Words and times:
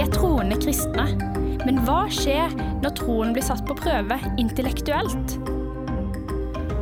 Er 0.00 0.08
troende 0.08 0.56
kristne. 0.56 1.02
Men 1.66 1.82
hva 1.84 2.06
skjer 2.08 2.54
når 2.80 2.94
troen 2.96 3.34
blir 3.36 3.44
satt 3.44 3.60
på 3.68 3.74
prøve 3.76 4.16
intellektuelt? 4.40 5.34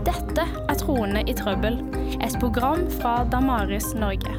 Dette 0.07 0.45
er 0.47 0.79
Troende 0.79 1.25
i 1.27 1.35
trøbbel, 1.35 1.81
et 2.23 2.37
program 2.39 2.85
fra 3.01 3.25
Damaris 3.27 3.91
Norge. 3.99 4.31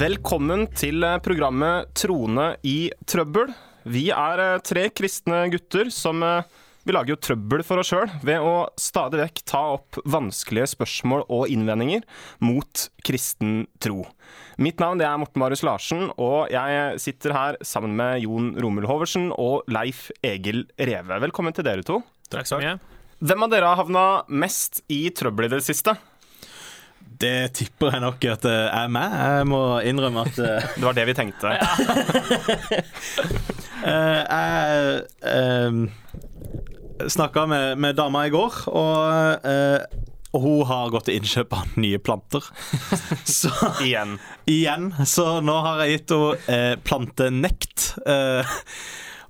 Velkommen 0.00 0.64
til 0.80 1.04
eh, 1.04 1.18
programmet 1.20 1.92
Troende 1.92 2.54
i 2.64 2.88
trøbbel. 3.04 3.52
Vi 3.84 4.06
er 4.16 4.44
eh, 4.46 4.64
tre 4.64 4.86
kristne 4.88 5.44
gutter 5.52 5.92
som 5.92 6.24
eh, 6.24 6.48
vi 6.88 6.94
lager 6.96 7.12
jo 7.12 7.20
trøbbel 7.20 7.60
for 7.66 7.82
oss 7.82 7.90
sjøl 7.92 8.08
ved 8.24 8.40
å 8.40 8.52
stadig 8.80 9.20
vekk 9.20 9.42
ta 9.50 9.60
opp 9.74 9.98
vanskelige 10.08 10.70
spørsmål 10.72 11.26
og 11.26 11.50
innvendinger 11.52 12.06
mot 12.40 12.86
kristen 13.04 13.66
tro. 13.84 14.06
Mitt 14.56 14.80
navn 14.80 15.02
er 15.04 15.18
Morten 15.20 15.42
Marius 15.42 15.64
Larsen, 15.68 16.08
og 16.16 16.48
jeg 16.48 16.96
sitter 17.04 17.36
her 17.36 17.58
sammen 17.60 17.92
med 17.98 18.24
Jon 18.24 18.54
Romul 18.56 18.88
Hoversen 18.88 19.28
og 19.36 19.68
Leif 19.68 20.08
Egil 20.24 20.64
Reve. 20.80 21.20
Velkommen 21.28 21.52
til 21.56 21.68
dere 21.68 21.84
to. 21.84 22.00
Takk 22.32 22.48
så 22.48 22.56
mye. 22.62 22.78
Hvem 23.20 23.44
av 23.44 23.52
dere 23.52 23.68
har 23.68 23.82
havna 23.82 24.04
mest 24.30 24.80
i 24.88 25.10
trøbbel 25.12 25.50
i 25.50 25.52
det 25.58 25.64
siste? 25.66 25.92
Det 27.18 27.50
tipper 27.56 27.92
jeg 27.96 28.04
nok 28.04 28.24
at 28.32 28.44
det 28.46 28.58
er 28.78 28.88
meg. 28.94 29.12
Jeg 29.12 29.46
må 29.50 29.62
innrømme 29.84 30.24
at 30.24 30.40
uh, 30.40 30.68
Det 30.78 30.86
var 30.86 30.96
det 30.96 31.06
vi 31.08 31.16
tenkte. 31.18 31.52
jeg, 33.84 34.24
jeg 34.32 35.02
uh, 35.26 35.98
snakka 37.06 37.46
med, 37.46 37.78
med 37.78 37.98
dama 37.98 38.26
i 38.26 38.32
går, 38.34 38.60
og, 38.72 39.46
eh, 39.46 40.04
og 40.36 40.44
hun 40.44 40.62
har 40.68 40.92
gått 40.92 41.08
til 41.08 41.18
innkjøp 41.18 41.56
av 41.56 41.76
nye 41.80 42.00
planter. 42.02 42.48
Så 43.38 43.52
Igjen. 43.84 44.18
igjen, 44.48 44.90
så 45.06 45.38
nå 45.44 45.54
har 45.64 45.84
jeg 45.84 45.98
gitt 45.98 46.16
henne 46.16 46.56
eh, 46.56 46.74
plantenekt. 46.84 47.92
Eh, 48.08 48.58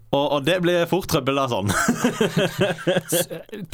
og, 0.08 0.24
og 0.38 0.44
det 0.46 0.54
blir 0.64 0.86
fort 0.88 1.04
trøbbel 1.12 1.36
av 1.36 1.50
sånn. 1.52 1.68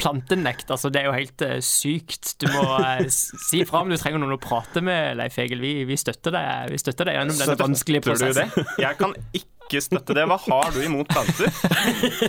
Plantenekt, 0.01 0.67
altså 0.67 0.91
det 0.91 0.99
er 0.99 1.07
jo 1.07 1.13
helt 1.15 1.43
uh, 1.47 1.53
sykt. 1.63 2.33
Du 2.43 2.49
må 2.51 2.65
uh, 2.75 3.05
si 3.07 3.61
fra 3.67 3.85
om 3.85 3.93
du 3.93 3.95
trenger 3.95 4.19
noen 4.19 4.35
å 4.35 4.41
prate 4.43 4.83
med, 4.83 5.15
Leif 5.21 5.39
Egil. 5.39 5.63
Vi, 5.63 5.73
vi, 5.87 5.95
støtter 5.99 6.35
deg 6.35 6.73
Vi 6.73 6.81
støtter 6.81 7.07
deg 7.07 7.21
gjennom 7.21 7.39
denne 7.39 7.55
vanskelige 7.61 8.03
prosessen. 8.09 8.51
Jeg 8.83 8.99
kan 8.99 9.15
ikke 9.31 9.54
støtte 9.73 10.13
det. 10.15 10.23
Hva 10.29 10.37
har 10.45 10.71
du 10.75 10.79
imot 10.85 11.07
planter? 11.09 11.49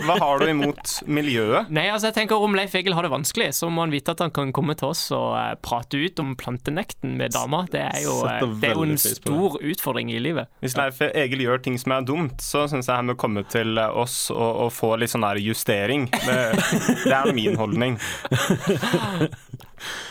Hva 0.07 0.15
har 0.19 0.39
du 0.41 0.49
imot 0.49 0.93
miljøet? 1.05 1.69
Nei, 1.73 1.85
altså 1.93 2.09
jeg 2.09 2.15
tenker 2.17 2.41
Om 2.43 2.55
Leif 2.57 2.73
Egil 2.75 2.95
har 2.97 3.05
det 3.05 3.11
vanskelig, 3.13 3.51
så 3.55 3.69
må 3.69 3.83
han 3.85 3.93
vite 3.93 4.11
at 4.15 4.23
han 4.25 4.31
kan 4.35 4.51
komme 4.55 4.73
til 4.79 4.89
oss 4.89 5.03
og 5.15 5.35
uh, 5.37 5.53
prate 5.63 5.99
ut 6.01 6.19
om 6.23 6.33
plantenekten 6.39 7.13
med 7.19 7.35
dama. 7.35 7.63
Det 7.71 7.83
er 7.85 8.01
jo, 8.03 8.15
uh, 8.25 8.41
det 8.61 8.71
er 8.71 8.75
jo 8.79 8.87
en 8.87 8.97
stor 9.01 9.57
utfordring 9.61 10.11
i 10.11 10.19
livet. 10.23 10.49
Hvis 10.65 10.75
Leif 10.79 11.01
Egil 11.07 11.45
gjør 11.45 11.61
ting 11.67 11.77
som 11.81 11.93
er 11.97 12.07
dumt, 12.07 12.41
så 12.43 12.65
syns 12.71 12.89
jeg 12.89 12.97
han 12.99 13.13
bør 13.13 13.19
komme 13.27 13.45
til 13.51 13.77
oss 13.85 14.17
og, 14.33 14.63
og 14.67 14.73
få 14.75 14.95
litt 14.99 15.13
sånn 15.13 15.25
der 15.27 15.39
justering. 15.43 16.07
Det, 16.11 16.39
det 17.05 17.13
er 17.15 17.31
min 17.37 17.55
holdning. 17.59 17.99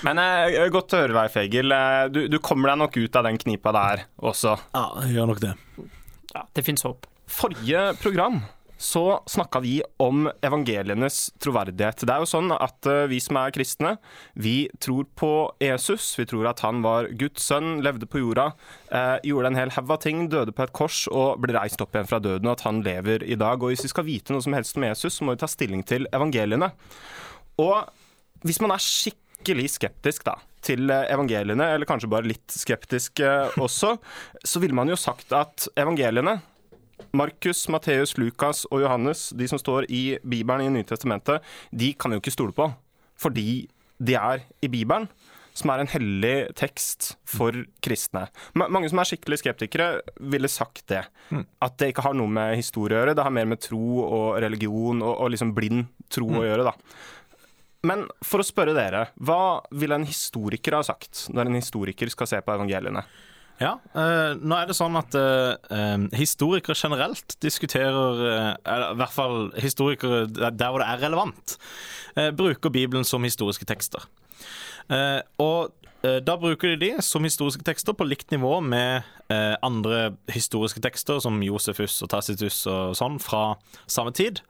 Men 0.06 0.20
eh, 0.22 0.60
godt 0.72 0.94
å 0.94 1.00
høre, 1.02 1.16
Leif 1.16 1.36
Egil. 1.42 1.72
Eh, 1.74 2.06
Du, 2.14 2.22
du 2.30 2.38
kommer 2.42 2.70
deg 2.72 2.80
nok 2.84 2.96
ut 3.00 3.16
av 3.18 3.26
den 3.26 3.38
knipa 3.40 3.72
der 3.74 4.04
også. 4.22 4.54
Ja, 4.76 4.86
jeg 5.04 5.16
gjør 5.18 5.30
nok 5.32 5.42
det. 5.42 5.54
Ja, 6.36 6.44
Det 6.54 6.62
fins 6.66 6.84
håp. 6.86 7.06
Forrige 7.26 7.94
program 8.02 8.40
så 8.78 9.22
snakka 9.26 9.60
vi 9.60 9.82
om 9.96 10.26
evangelienes 10.44 11.30
troverdighet. 11.40 12.04
Det 12.04 12.12
er 12.12 12.22
jo 12.22 12.28
sånn 12.28 12.52
at 12.52 12.88
eh, 12.90 13.06
vi 13.10 13.18
som 13.24 13.38
er 13.40 13.54
kristne, 13.54 13.94
vi 14.36 14.68
tror 14.82 15.06
på 15.16 15.30
Jesus. 15.62 16.10
Vi 16.18 16.26
tror 16.28 16.50
at 16.50 16.60
han 16.64 16.82
var 16.84 17.08
Guds 17.16 17.46
sønn, 17.48 17.80
levde 17.84 18.08
på 18.10 18.20
jorda, 18.20 18.50
eh, 18.92 19.16
gjorde 19.30 19.52
en 19.52 19.60
hel 19.62 19.72
haug 19.78 19.92
av 19.96 20.02
ting, 20.04 20.26
døde 20.32 20.52
på 20.52 20.66
et 20.66 20.74
kors 20.76 21.06
og 21.08 21.40
ble 21.42 21.56
reist 21.56 21.80
opp 21.80 21.96
igjen 21.96 22.10
fra 22.10 22.20
døden, 22.22 22.48
og 22.50 22.58
at 22.58 22.66
han 22.68 22.82
lever 22.84 23.24
i 23.24 23.38
dag. 23.40 23.62
Og 23.62 23.72
hvis 23.72 23.86
vi 23.86 23.92
skal 23.94 24.08
vite 24.08 24.34
noe 24.34 24.44
som 24.44 24.56
helst 24.56 24.76
om 24.76 24.84
Jesus, 24.88 25.16
så 25.16 25.24
må 25.24 25.36
vi 25.36 25.42
ta 25.44 25.48
stilling 25.50 25.86
til 25.88 26.08
evangeliene. 26.12 26.68
Og 27.62 27.78
hvis 28.44 28.60
man 28.60 28.74
er 28.76 28.84
skikkelig 28.84 29.70
skeptisk 29.78 30.26
da, 30.28 30.36
til 30.66 30.90
eh, 30.92 31.08
evangeliene, 31.14 31.72
eller 31.72 31.88
kanskje 31.88 32.12
bare 32.12 32.28
litt 32.28 32.52
skeptisk 32.52 33.24
eh, 33.24 33.56
også, 33.56 33.96
så 34.44 34.60
ville 34.60 34.76
man 34.76 34.92
jo 34.92 35.00
sagt 35.00 35.32
at 35.32 35.70
evangeliene 35.80 36.36
Markus, 37.12 37.68
Matteus, 37.68 38.16
Lukas 38.18 38.64
og 38.70 38.80
Johannes, 38.82 39.28
de 39.36 39.46
som 39.48 39.58
står 39.60 39.86
i 39.92 40.18
Bibelen 40.24 40.66
i 40.66 40.72
Nytestamentet, 40.80 41.42
de 41.70 41.92
kan 41.94 42.10
vi 42.10 42.18
jo 42.18 42.24
ikke 42.24 42.34
stole 42.34 42.52
på. 42.56 42.68
Fordi 43.16 43.68
de 43.98 44.14
er 44.18 44.42
i 44.62 44.68
Bibelen, 44.68 45.06
som 45.56 45.70
er 45.72 45.80
en 45.80 45.88
hellig 45.88 46.34
tekst 46.58 47.14
for 47.24 47.54
kristne. 47.80 48.26
Ma- 48.54 48.68
Mange 48.68 48.90
som 48.92 48.98
er 49.00 49.08
skikkelig 49.08 49.38
skeptikere, 49.40 50.02
ville 50.20 50.50
sagt 50.52 50.82
det. 50.92 51.04
At 51.64 51.78
det 51.80 51.94
ikke 51.94 52.04
har 52.04 52.12
noe 52.18 52.28
med 52.28 52.56
historie 52.58 52.92
å 52.98 53.00
gjøre, 53.00 53.14
det 53.16 53.24
har 53.24 53.32
mer 53.32 53.46
med 53.48 53.62
tro 53.64 54.02
og 54.04 54.36
religion 54.44 55.00
og, 55.00 55.14
og 55.24 55.30
liksom 55.32 55.54
blind 55.56 55.86
tro 56.12 56.28
å 56.28 56.44
gjøre, 56.44 56.66
da. 56.68 56.74
Men 57.86 58.04
for 58.24 58.42
å 58.42 58.44
spørre 58.46 58.74
dere, 58.76 59.06
hva 59.22 59.62
ville 59.70 59.94
en 59.96 60.04
historiker 60.08 60.74
ha 60.76 60.82
sagt 60.84 61.28
når 61.32 61.46
en 61.48 61.58
historiker 61.60 62.10
skal 62.12 62.26
se 62.28 62.40
på 62.44 62.52
evangeliene? 62.56 63.04
Ja, 63.56 63.78
uh, 63.96 64.36
nå 64.36 64.52
er 64.52 64.68
det 64.68 64.76
sånn 64.76 64.98
at 65.00 65.14
eh, 65.16 66.02
historikere 66.18 66.76
generelt 66.76 67.38
diskuterer 67.40 68.20
uh, 68.20 68.50
i 68.92 68.98
hvert 69.00 69.14
fall 69.14 69.48
historikere 69.62 70.26
der 70.28 70.68
hvor 70.68 70.82
det 70.82 70.90
er 70.90 71.02
relevant, 71.06 71.56
bruker 72.36 72.72
Bibelen 72.72 73.04
som 73.04 73.24
historiske 73.24 73.66
tekster. 73.68 74.04
Og 75.42 75.74
da 76.24 76.36
bruker 76.40 76.70
de 76.70 76.78
de 76.80 77.02
som 77.04 77.24
historiske 77.26 77.64
tekster 77.66 77.92
på 77.92 78.06
likt 78.06 78.30
nivå 78.32 78.54
med 78.64 79.04
andre 79.66 80.14
historiske 80.32 80.80
tekster, 80.80 81.18
som 81.20 81.42
Josefus 81.44 81.98
og 82.06 82.08
Tacitus 82.14 82.62
og 82.72 82.94
sånn, 82.96 83.18
fra 83.20 83.58
samme 83.84 84.14
tid. 84.16 84.40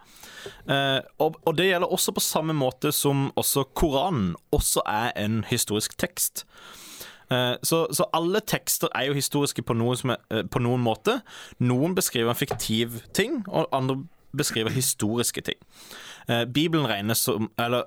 Og, 1.18 1.40
og 1.42 1.58
det 1.58 1.72
gjelder 1.72 1.90
også 1.90 2.14
på 2.14 2.22
samme 2.22 2.54
måte 2.54 2.94
som 2.94 3.32
også 3.34 3.66
Koranen 3.74 4.36
også 4.54 4.86
er 4.86 5.10
en 5.18 5.42
historisk 5.50 5.98
tekst. 5.98 6.44
Eh, 7.30 7.56
Så, 7.62 7.86
så 7.92 8.04
alle 8.12 8.40
tekster 8.40 8.88
er 8.94 9.08
jo 9.08 9.16
historiske 9.16 9.62
på 9.62 9.74
noen, 9.74 10.10
er, 10.10 10.20
eh, 10.30 10.42
på 10.42 10.62
noen 10.62 10.82
måte. 10.82 11.20
Noen 11.58 11.94
beskriver 11.94 12.30
en 12.30 12.38
fiktiv 12.38 13.00
ting, 13.14 13.44
og 13.48 13.68
andre 13.72 14.04
beskriver 14.36 14.70
historiske 14.70 15.40
ting. 15.40 15.58
Eh, 16.28 16.44
Bibelen 16.44 16.86
regnes 16.86 17.18
som 17.18 17.50
Eller 17.58 17.82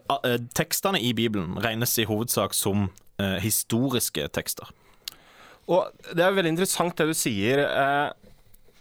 tekstene 0.56 1.00
i 1.02 1.14
Bibelen 1.14 1.58
regnes 1.58 1.98
i 1.98 2.06
hovedsak 2.06 2.54
som 2.54 2.90
historiske 3.20 4.30
tekster. 4.32 4.70
Og 5.68 5.92
det 6.16 6.24
er 6.24 6.32
veldig 6.32 6.54
interessant 6.54 6.98
det 6.98 7.08
du 7.08 7.14
sier, 7.14 7.66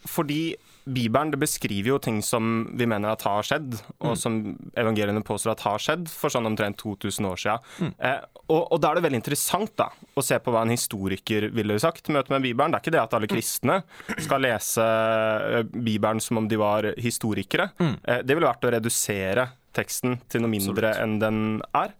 fordi 0.06 0.54
Bibelen 0.94 1.32
det 1.32 1.41
beskriver 1.41 1.93
jo 1.93 1.99
ting 2.03 2.21
som 2.25 2.66
vi 2.78 2.87
mener 2.88 3.12
at 3.12 3.25
har 3.26 3.47
skjedd, 3.47 3.76
og 4.04 4.16
som 4.19 4.38
evangeliene 4.78 5.22
påstår 5.26 5.54
at 5.54 5.65
har 5.66 5.82
skjedd 5.82 6.09
for 6.10 6.32
sånn 6.32 6.49
omtrent 6.49 6.81
2000 6.81 7.28
år 7.28 7.43
siden. 7.43 7.93
Eh, 7.99 8.21
og, 8.49 8.62
og 8.72 8.81
da 8.81 8.91
er 8.91 8.99
det 8.99 9.04
veldig 9.04 9.21
interessant 9.21 9.75
da, 9.78 9.91
å 10.16 10.25
se 10.25 10.38
på 10.41 10.54
hva 10.54 10.65
en 10.65 10.72
historiker 10.72 11.50
ville 11.54 11.78
sagt 11.82 12.09
i 12.09 12.16
møte 12.16 12.32
med 12.32 12.47
Bibelen. 12.47 12.72
Det 12.72 12.81
er 12.81 12.87
ikke 12.87 12.97
det 12.97 13.03
at 13.03 13.16
alle 13.19 13.31
kristne 13.31 13.81
skal 14.16 14.44
lese 14.47 14.84
eh, 14.84 15.60
Bibelen 15.69 16.22
som 16.25 16.41
om 16.43 16.49
de 16.49 16.60
var 16.60 16.93
historikere. 16.99 17.70
Eh, 17.78 18.22
det 18.25 18.34
ville 18.34 18.49
vært 18.49 18.65
å 18.69 18.72
redusere 18.78 19.50
teksten 19.76 20.19
til 20.32 20.43
noe 20.43 20.53
mindre 20.53 20.94
enn 21.03 21.19
den 21.20 21.43
er. 21.76 21.93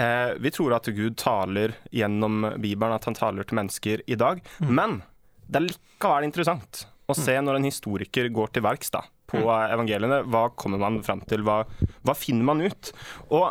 Eh, 0.00 0.32
vi 0.40 0.52
tror 0.54 0.78
at 0.78 0.88
Gud 0.88 1.18
taler 1.20 1.76
gjennom 1.92 2.46
Bibelen, 2.56 2.96
at 2.96 3.04
han 3.08 3.18
taler 3.18 3.46
til 3.46 3.60
mennesker 3.60 4.06
i 4.08 4.18
dag. 4.18 4.40
Men 4.64 5.02
det 5.50 5.60
er 5.60 5.68
likevel 5.68 6.26
interessant 6.28 6.86
å 7.12 7.18
se 7.18 7.36
når 7.42 7.58
en 7.58 7.68
historiker 7.68 8.28
går 8.34 8.54
til 8.54 8.64
verks 8.66 8.92
da, 8.94 9.04
på 9.30 9.40
eh, 9.42 9.66
evangeliene. 9.74 10.22
Hva 10.30 10.48
kommer 10.58 10.82
man 10.82 11.00
fram 11.06 11.24
til? 11.30 11.44
Hva, 11.46 11.62
hva 12.06 12.16
finner 12.18 12.46
man 12.50 12.62
ut? 12.64 12.92
Og 13.34 13.50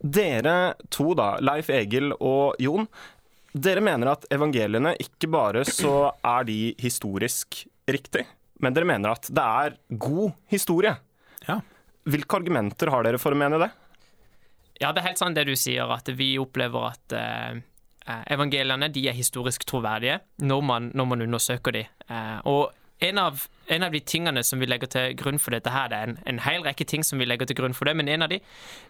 dere 0.00 0.74
to, 0.88 1.12
da, 1.18 1.34
Leif 1.44 1.68
Egil 1.72 2.14
og 2.16 2.60
Jon, 2.62 2.86
dere 3.52 3.82
mener 3.82 4.12
at 4.12 4.28
evangeliene 4.32 4.94
ikke 5.02 5.28
bare 5.32 5.64
så 5.66 6.12
er 6.22 6.46
de 6.48 6.58
historisk 6.80 7.64
riktig, 7.90 8.24
men 8.62 8.76
dere 8.76 8.88
mener 8.88 9.12
at 9.16 9.28
det 9.28 9.44
er 9.44 9.76
god 9.90 10.36
historie. 10.52 10.94
Ja. 11.48 11.60
Hvilke 12.08 12.38
argumenter 12.40 12.92
har 12.92 13.04
dere 13.04 13.20
for 13.20 13.34
å 13.34 13.38
mene 13.38 13.58
det? 13.60 13.70
Ja, 14.80 14.94
det 14.94 15.02
er 15.02 15.10
helt 15.10 15.20
sant 15.20 15.36
det 15.36 15.44
du 15.50 15.56
sier, 15.58 15.90
at 15.92 16.08
vi 16.16 16.32
opplever 16.40 16.92
at 16.94 17.16
eh, 17.16 17.58
eh, 18.06 18.22
evangeliene 18.32 18.88
de 18.92 19.02
er 19.10 19.16
historisk 19.16 19.66
troverdige 19.68 20.20
når 20.40 20.62
man, 20.64 20.90
når 20.96 21.10
man 21.10 21.24
undersøker 21.26 21.76
de. 21.76 21.82
Eh, 22.08 22.38
og 22.48 22.70
en 23.00 23.18
av, 23.18 23.46
en 23.66 23.82
av 23.82 23.92
de 23.92 24.00
tingene 24.00 24.42
som 24.44 24.60
vi 24.60 24.66
legger 24.68 24.90
til 24.92 25.14
grunn 25.16 25.40
for 25.40 25.54
dette 25.56 25.72
her, 25.72 25.88
det 25.88 25.98
er 25.98 26.10
en, 26.10 26.18
en 26.28 26.40
hel 26.44 26.64
rekke 26.66 26.84
ting 26.88 27.04
som 27.06 27.20
vi 27.20 27.28
legger 27.28 27.48
til 27.48 27.56
grunn 27.62 27.76
for 27.76 27.88
det, 27.88 27.94
men 27.96 28.10
en 28.12 28.26
av 28.26 28.32
de, 28.32 28.40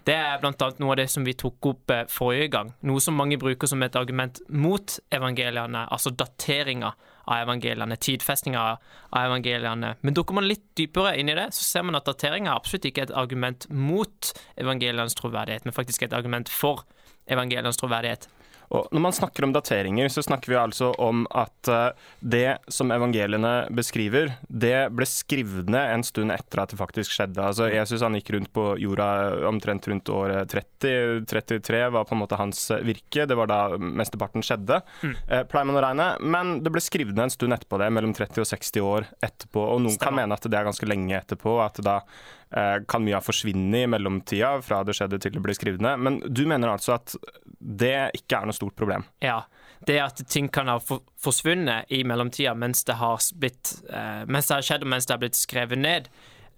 det 0.08 0.16
er 0.16 0.42
annet 0.42 0.80
noe 0.82 0.96
av 0.96 0.98
det 0.98 1.06
som 1.12 1.26
vi 1.26 1.36
tok 1.38 1.70
opp 1.70 1.94
eh, 1.94 2.02
forrige 2.10 2.50
gang. 2.56 2.72
Noe 2.90 3.02
som 3.02 3.14
mange 3.18 3.38
bruker 3.40 3.70
som 3.70 3.82
et 3.86 3.98
argument 3.98 4.42
mot 4.50 4.96
evangeliene, 5.14 5.84
altså 5.86 6.10
dateringa 6.10 6.90
av 7.30 7.44
evangeliene, 7.44 8.00
tidfestinga 8.02 8.64
av 8.66 9.20
evangeliene. 9.22 9.94
Men 10.02 10.18
dukker 10.18 10.34
man 10.40 10.48
litt 10.50 10.66
dypere 10.78 11.14
inn 11.20 11.30
i 11.30 11.38
det, 11.38 11.52
så 11.54 11.68
ser 11.68 11.86
man 11.86 12.00
at 12.00 12.10
dateringa 12.10 12.50
er 12.50 12.58
absolutt 12.58 12.90
ikke 12.90 13.06
et 13.06 13.14
argument 13.14 13.68
mot 13.70 14.32
evangelienes 14.58 15.14
troverdighet, 15.22 15.68
men 15.68 15.76
faktisk 15.76 16.08
et 16.08 16.16
argument 16.16 16.50
for 16.50 16.82
evangelienes 17.30 17.78
troverdighet. 17.78 18.26
Og 18.70 18.86
når 18.94 19.02
man 19.02 19.14
snakker 19.14 19.44
om 19.46 19.52
dateringer, 19.54 20.08
så 20.12 20.22
snakker 20.22 20.52
vi 20.52 20.58
altså 20.60 20.92
om 21.02 21.24
at 21.34 21.70
eh, 21.70 22.06
det 22.22 22.60
som 22.70 22.92
evangeliene 22.94 23.66
beskriver, 23.74 24.36
det 24.46 24.92
ble 24.94 25.08
skrevet 25.10 25.70
ned 25.72 25.94
en 25.96 26.06
stund 26.06 26.30
etter 26.34 26.62
at 26.62 26.70
det 26.70 26.78
faktisk 26.78 27.16
skjedde. 27.16 27.42
Altså 27.42 27.66
Jesus 27.72 28.04
han 28.06 28.14
gikk 28.18 28.30
rundt 28.36 28.52
på 28.54 28.68
jorda 28.78 29.10
omtrent 29.50 29.90
rundt 29.90 30.12
året 30.14 30.54
30. 30.54 31.26
33 31.30 31.82
var 31.96 32.06
på 32.06 32.14
en 32.14 32.22
måte 32.22 32.38
hans 32.38 32.62
virke. 32.86 33.26
Det 33.26 33.38
var 33.38 33.50
da 33.50 33.60
mesteparten 33.74 34.46
skjedde, 34.46 34.82
mm. 35.02 35.16
eh, 35.26 35.46
pleier 35.50 35.70
man 35.70 35.80
å 35.80 35.86
regne. 35.88 36.10
Men 36.22 36.58
det 36.62 36.70
ble 36.70 36.84
skrevet 36.84 37.16
ned 37.18 37.26
en 37.26 37.38
stund 37.38 37.58
etterpå 37.58 37.82
det, 37.82 37.90
mellom 37.98 38.14
30 38.14 38.44
og 38.44 38.52
60 38.54 38.86
år 38.86 39.10
etterpå. 39.18 39.66
Og 39.66 39.82
noen 39.82 39.98
Stemmer. 39.98 40.06
kan 40.06 40.22
mene 40.22 40.38
at 40.38 40.46
det 40.46 40.60
er 40.60 40.70
ganske 40.70 40.90
lenge 40.94 41.18
etterpå. 41.18 41.58
at 41.64 41.82
da 41.82 42.02
Eh, 42.50 42.82
kan 42.88 43.04
mye 43.04 43.14
ha 43.14 43.22
forsvunnet 43.22 43.84
i 43.84 43.86
mellomtida 43.86 44.56
fra 44.66 44.80
det 44.82 44.96
skjedde 44.98 45.20
til 45.22 45.36
det 45.36 45.42
ble 45.44 45.54
skrevet 45.54 45.82
ned. 45.84 46.00
Men 46.02 46.16
du 46.26 46.42
mener 46.50 46.72
altså 46.72 46.96
at 46.96 47.14
det 47.60 48.10
ikke 48.18 48.40
er 48.40 48.48
noe 48.48 48.56
stort 48.56 48.76
problem? 48.78 49.06
Ja. 49.24 49.42
Det 49.86 49.96
at 50.00 50.20
ting 50.28 50.50
kan 50.52 50.68
ha 50.68 50.76
forsvunnet 50.80 51.88
i 51.92 52.02
mellomtida 52.04 52.52
mens 52.58 52.82
det 52.88 52.98
har 53.00 53.16
eh, 53.16 54.26
mens 54.28 54.50
det 54.50 54.58
har 54.58 54.66
skjedd 54.66 54.84
og 54.84 54.92
mens 54.92 55.08
det 55.08 55.14
har 55.14 55.22
blitt 55.22 55.40
skrevet 55.40 55.80
ned, 55.80 56.10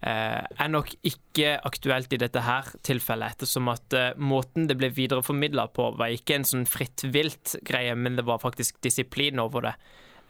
eh, 0.02 0.40
er 0.42 0.70
nok 0.72 0.90
ikke 1.06 1.56
aktuelt 1.62 2.14
i 2.14 2.20
dette 2.22 2.42
her 2.42 2.70
tilfellet, 2.82 3.36
ettersom 3.36 3.70
at 3.70 3.98
måten 4.18 4.66
det 4.70 4.78
ble 4.80 4.90
videreformidla 4.94 5.68
på, 5.76 5.92
var 5.98 6.14
ikke 6.14 6.40
en 6.40 6.48
sånn 6.48 6.66
fritt 6.66 7.06
vilt 7.14 7.54
greie, 7.68 7.94
men 7.94 8.18
det 8.18 8.26
var 8.26 8.42
faktisk 8.42 8.82
disiplin 8.82 9.42
over 9.42 9.70
det. 9.70 9.76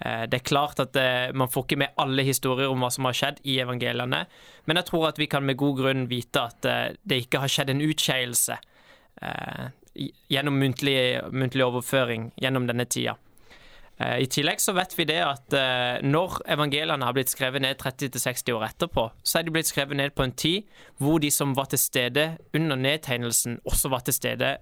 Eh, 0.05 0.25
det 0.29 0.41
er 0.41 0.47
klart 0.47 0.81
at 0.83 0.97
eh, 0.99 1.31
man 1.37 1.51
får 1.51 1.67
ikke 1.67 1.81
med 1.85 2.01
alle 2.03 2.25
historier 2.27 2.71
om 2.71 2.83
hva 2.83 2.91
som 2.93 3.07
har 3.07 3.17
skjedd 3.17 3.43
i 3.47 3.59
evangeliene, 3.63 4.25
men 4.67 4.81
jeg 4.81 4.89
tror 4.89 5.11
at 5.13 5.21
vi 5.21 5.29
kan 5.31 5.47
med 5.47 5.61
god 5.61 5.79
grunn 5.79 6.09
vite 6.11 6.43
at 6.43 6.69
eh, 6.69 6.97
det 7.07 7.23
ikke 7.27 7.43
har 7.45 7.53
skjedd 7.53 7.75
en 7.75 7.85
utskeielse 7.85 8.59
gjennom 9.95 10.57
muntlig, 10.61 10.97
muntlig, 11.33 11.65
overføring 11.67 12.31
gjennom 12.41 12.67
denne 12.71 12.89
tida. 12.89 13.19
I 14.03 14.25
tillegg 14.27 14.59
så 14.59 14.73
vet 14.75 14.97
vi 14.99 15.05
det 15.07 15.21
at 15.23 15.55
når 16.03 16.39
evangeliene 16.51 17.07
har 17.07 17.15
blitt 17.15 17.31
skrevet 17.31 17.63
ned 17.63 17.77
30-60 17.79 18.57
år 18.57 18.65
etterpå, 18.67 19.05
så 19.23 19.39
er 19.39 19.47
de 19.47 19.53
blitt 19.55 19.69
skrevet 19.69 20.01
ned 20.01 20.15
på 20.17 20.25
en 20.25 20.33
tid 20.35 20.65
hvor 20.99 21.21
de 21.23 21.31
som 21.31 21.53
var 21.55 21.69
til 21.71 21.79
stede 21.79 22.25
under 22.57 22.81
nedtegnelsen, 22.81 23.61
også 23.69 23.93
var 23.93 24.03
til 24.09 24.17
stede 24.17 24.57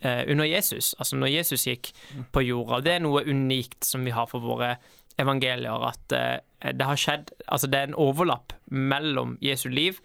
Eh, 0.00 0.30
under 0.30 0.44
Jesus, 0.44 0.94
altså 0.98 1.16
når 1.16 1.26
Jesus 1.26 1.66
gikk 1.66 1.90
på 2.32 2.42
jorda. 2.46 2.80
Det 2.84 2.92
er 2.94 3.02
noe 3.02 3.24
unikt 3.26 3.86
som 3.86 4.04
vi 4.06 4.14
har 4.14 4.28
for 4.30 4.44
våre 4.44 4.76
evangelier, 5.18 5.86
at 5.88 6.14
eh, 6.14 6.72
det 6.72 6.86
har 6.86 7.00
skjedd 7.00 7.32
Altså 7.48 7.66
det 7.70 7.78
er 7.78 7.88
en 7.90 7.98
overlapp 7.98 8.54
mellom 8.70 9.36
Jesu 9.42 9.68
liv 9.68 9.98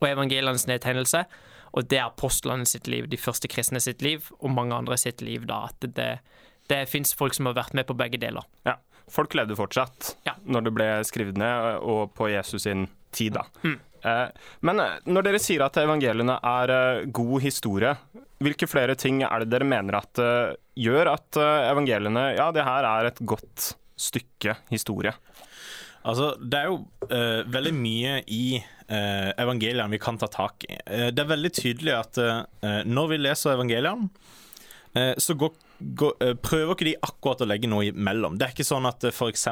og 0.00 0.08
evangelienes 0.08 0.66
nedtegnelse, 0.66 1.24
og 1.72 1.88
det 1.88 1.98
er 1.98 2.08
apostlene 2.08 2.68
sitt 2.68 2.88
liv, 2.90 3.08
de 3.08 3.20
første 3.20 3.48
kristne 3.50 3.80
sitt 3.82 4.04
liv, 4.04 4.28
og 4.40 4.52
mange 4.54 4.76
andre 4.76 4.98
sitt 5.00 5.24
liv, 5.24 5.46
da. 5.48 5.64
At 5.72 5.92
det, 5.96 6.10
det 6.72 6.82
fins 6.90 7.14
folk 7.16 7.36
som 7.36 7.48
har 7.48 7.56
vært 7.58 7.76
med 7.76 7.88
på 7.88 7.96
begge 7.98 8.20
deler. 8.22 8.46
Ja. 8.68 8.78
Folk 9.12 9.34
levde 9.34 9.56
fortsatt 9.58 10.14
ja. 10.24 10.36
når 10.46 10.68
det 10.68 10.72
ble 10.76 10.90
skrevet 11.04 11.40
ned, 11.40 11.80
og 11.82 12.12
på 12.16 12.30
Jesus 12.32 12.68
sin 12.68 12.86
tid, 13.12 13.34
da. 13.36 13.46
Mm. 13.64 13.80
Eh, 14.02 14.28
men 14.66 14.80
eh, 14.82 14.98
når 15.06 15.26
dere 15.28 15.40
sier 15.42 15.62
at 15.66 15.78
evangeliene 15.82 16.38
er 16.38 16.74
eh, 16.74 17.04
god 17.14 17.44
historie, 17.44 17.94
hvilke 18.42 18.66
flere 18.66 18.96
ting 18.98 19.22
er 19.26 19.44
det 19.44 19.52
dere 19.52 19.68
mener 19.68 20.00
at 20.00 20.18
gjør 20.74 21.12
at 21.12 21.36
evangeliene 21.38 22.24
Ja, 22.34 22.48
det 22.50 22.64
her 22.66 22.86
er 22.88 23.06
et 23.12 23.20
godt 23.22 23.68
stykke 23.94 24.56
historie? 24.72 25.12
Altså, 26.08 26.32
Det 26.40 26.58
er 26.58 26.70
jo 26.70 26.78
uh, 27.10 27.42
veldig 27.52 27.72
mye 27.76 28.14
i 28.34 28.44
uh, 28.58 29.30
evangeliene 29.40 29.90
vi 29.92 30.00
kan 30.02 30.18
ta 30.18 30.28
tak 30.32 30.66
i. 30.66 30.78
Uh, 30.86 31.08
det 31.14 31.22
er 31.22 31.30
veldig 31.30 31.52
tydelig 31.58 31.94
at 31.98 32.22
når 32.88 33.12
vi 33.12 33.20
leser 33.20 33.56
evangeliene, 33.56 34.10
så 34.92 35.32
går, 35.40 35.54
går, 35.96 36.34
prøver 36.44 36.74
ikke 36.74 36.84
de 36.84 36.98
akkurat 37.00 37.40
å 37.40 37.46
legge 37.48 37.70
noe 37.70 37.86
imellom. 37.88 38.34
Det 38.36 38.44
er 38.44 38.52
ikke 38.52 38.66
sånn 38.68 38.88
at 38.90 39.06
uh, 39.08 39.14
f.eks 39.14 39.48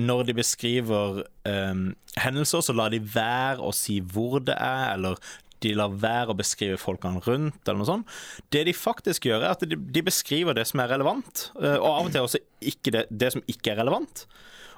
når 0.00 0.22
de 0.24 0.32
beskriver 0.32 1.18
hendelser, 2.16 2.62
så 2.64 2.72
lar 2.72 2.88
de 2.88 3.02
være 3.04 3.60
å 3.60 3.68
si 3.76 3.98
hvor 4.00 4.38
det 4.40 4.54
er, 4.56 4.94
eller 4.94 5.20
de 5.60 5.74
lar 5.76 5.92
være 5.92 6.32
å 6.32 6.38
beskrive 6.38 6.78
folkene 6.80 7.20
rundt, 7.26 7.60
eller 7.66 7.82
noe 7.82 7.90
sånt. 7.90 8.14
Det 8.48 8.62
de 8.64 8.72
faktisk 8.72 9.28
gjør, 9.28 9.44
er 9.44 9.52
at 9.52 9.66
de, 9.68 9.76
de 9.76 10.02
beskriver 10.06 10.56
det 10.56 10.64
som 10.70 10.80
er 10.80 10.88
relevant, 10.94 11.50
og 11.60 11.84
av 11.84 12.08
og 12.08 12.14
til 12.14 12.24
også 12.24 12.40
det, 12.96 13.04
det, 13.12 13.30
som 13.36 13.44
ikke 13.44 13.74
er 13.74 13.82
relevant. 13.82 14.24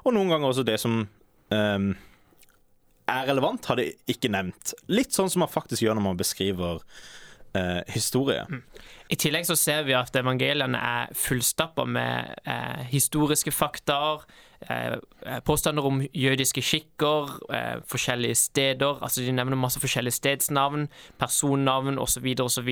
Og 0.05 0.15
noen 0.17 0.33
ganger 0.33 0.51
også 0.51 0.65
det 0.67 0.79
som 0.81 1.03
um, 1.03 1.89
er 3.11 3.27
relevant, 3.29 3.67
har 3.69 3.81
de 3.81 3.91
ikke 4.11 4.31
nevnt. 4.33 4.75
Litt 4.93 5.17
sånn 5.17 5.31
som 5.33 5.45
man 5.45 5.53
faktisk 5.53 5.85
gjør 5.85 5.99
når 5.99 6.07
man 6.11 6.21
beskriver 6.21 6.85
uh, 7.57 7.81
historie. 7.89 8.45
Mm. 8.49 8.63
I 9.11 9.17
tillegg 9.19 9.47
så 9.49 9.57
ser 9.59 9.83
vi 9.89 9.95
at 9.99 10.15
evangeliene 10.15 10.79
er 10.79 11.11
fullstappa 11.19 11.83
med 11.83 12.37
eh, 12.47 12.83
historiske 12.93 13.51
faktaer, 13.51 14.23
eh, 14.71 14.95
påstander 15.43 15.89
om 15.89 15.99
jødiske 16.15 16.63
skikker, 16.63 17.33
eh, 17.51 17.83
forskjellige 17.91 18.39
steder. 18.39 19.03
altså 19.03 19.25
De 19.27 19.35
nevner 19.35 19.59
masse 19.59 19.83
forskjellige 19.83 20.15
stedsnavn, 20.15 20.87
personnavn 21.19 21.99
osv. 21.99 22.29
osv. 22.39 22.71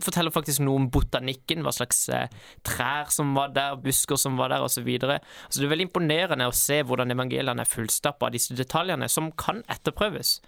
Forteller 0.00 0.32
faktisk 0.32 0.64
noe 0.64 0.80
om 0.80 0.88
botanikken, 0.90 1.60
hva 1.60 1.76
slags 1.76 2.08
eh, 2.08 2.32
trær 2.64 3.12
som 3.12 3.36
var 3.36 3.52
der, 3.52 3.76
busker 3.76 4.16
som 4.16 4.40
var 4.40 4.54
der 4.54 4.64
osv. 4.64 4.88
Altså, 4.96 5.60
det 5.60 5.68
er 5.68 5.74
veldig 5.76 5.90
imponerende 5.90 6.48
å 6.48 6.56
se 6.56 6.80
hvordan 6.88 7.12
evangeliene 7.12 7.68
er 7.68 7.68
fullstappa 7.68 8.30
av 8.30 8.38
disse 8.38 8.56
detaljene, 8.56 9.12
som 9.12 9.28
kan 9.36 9.60
etterprøves. 9.68 10.38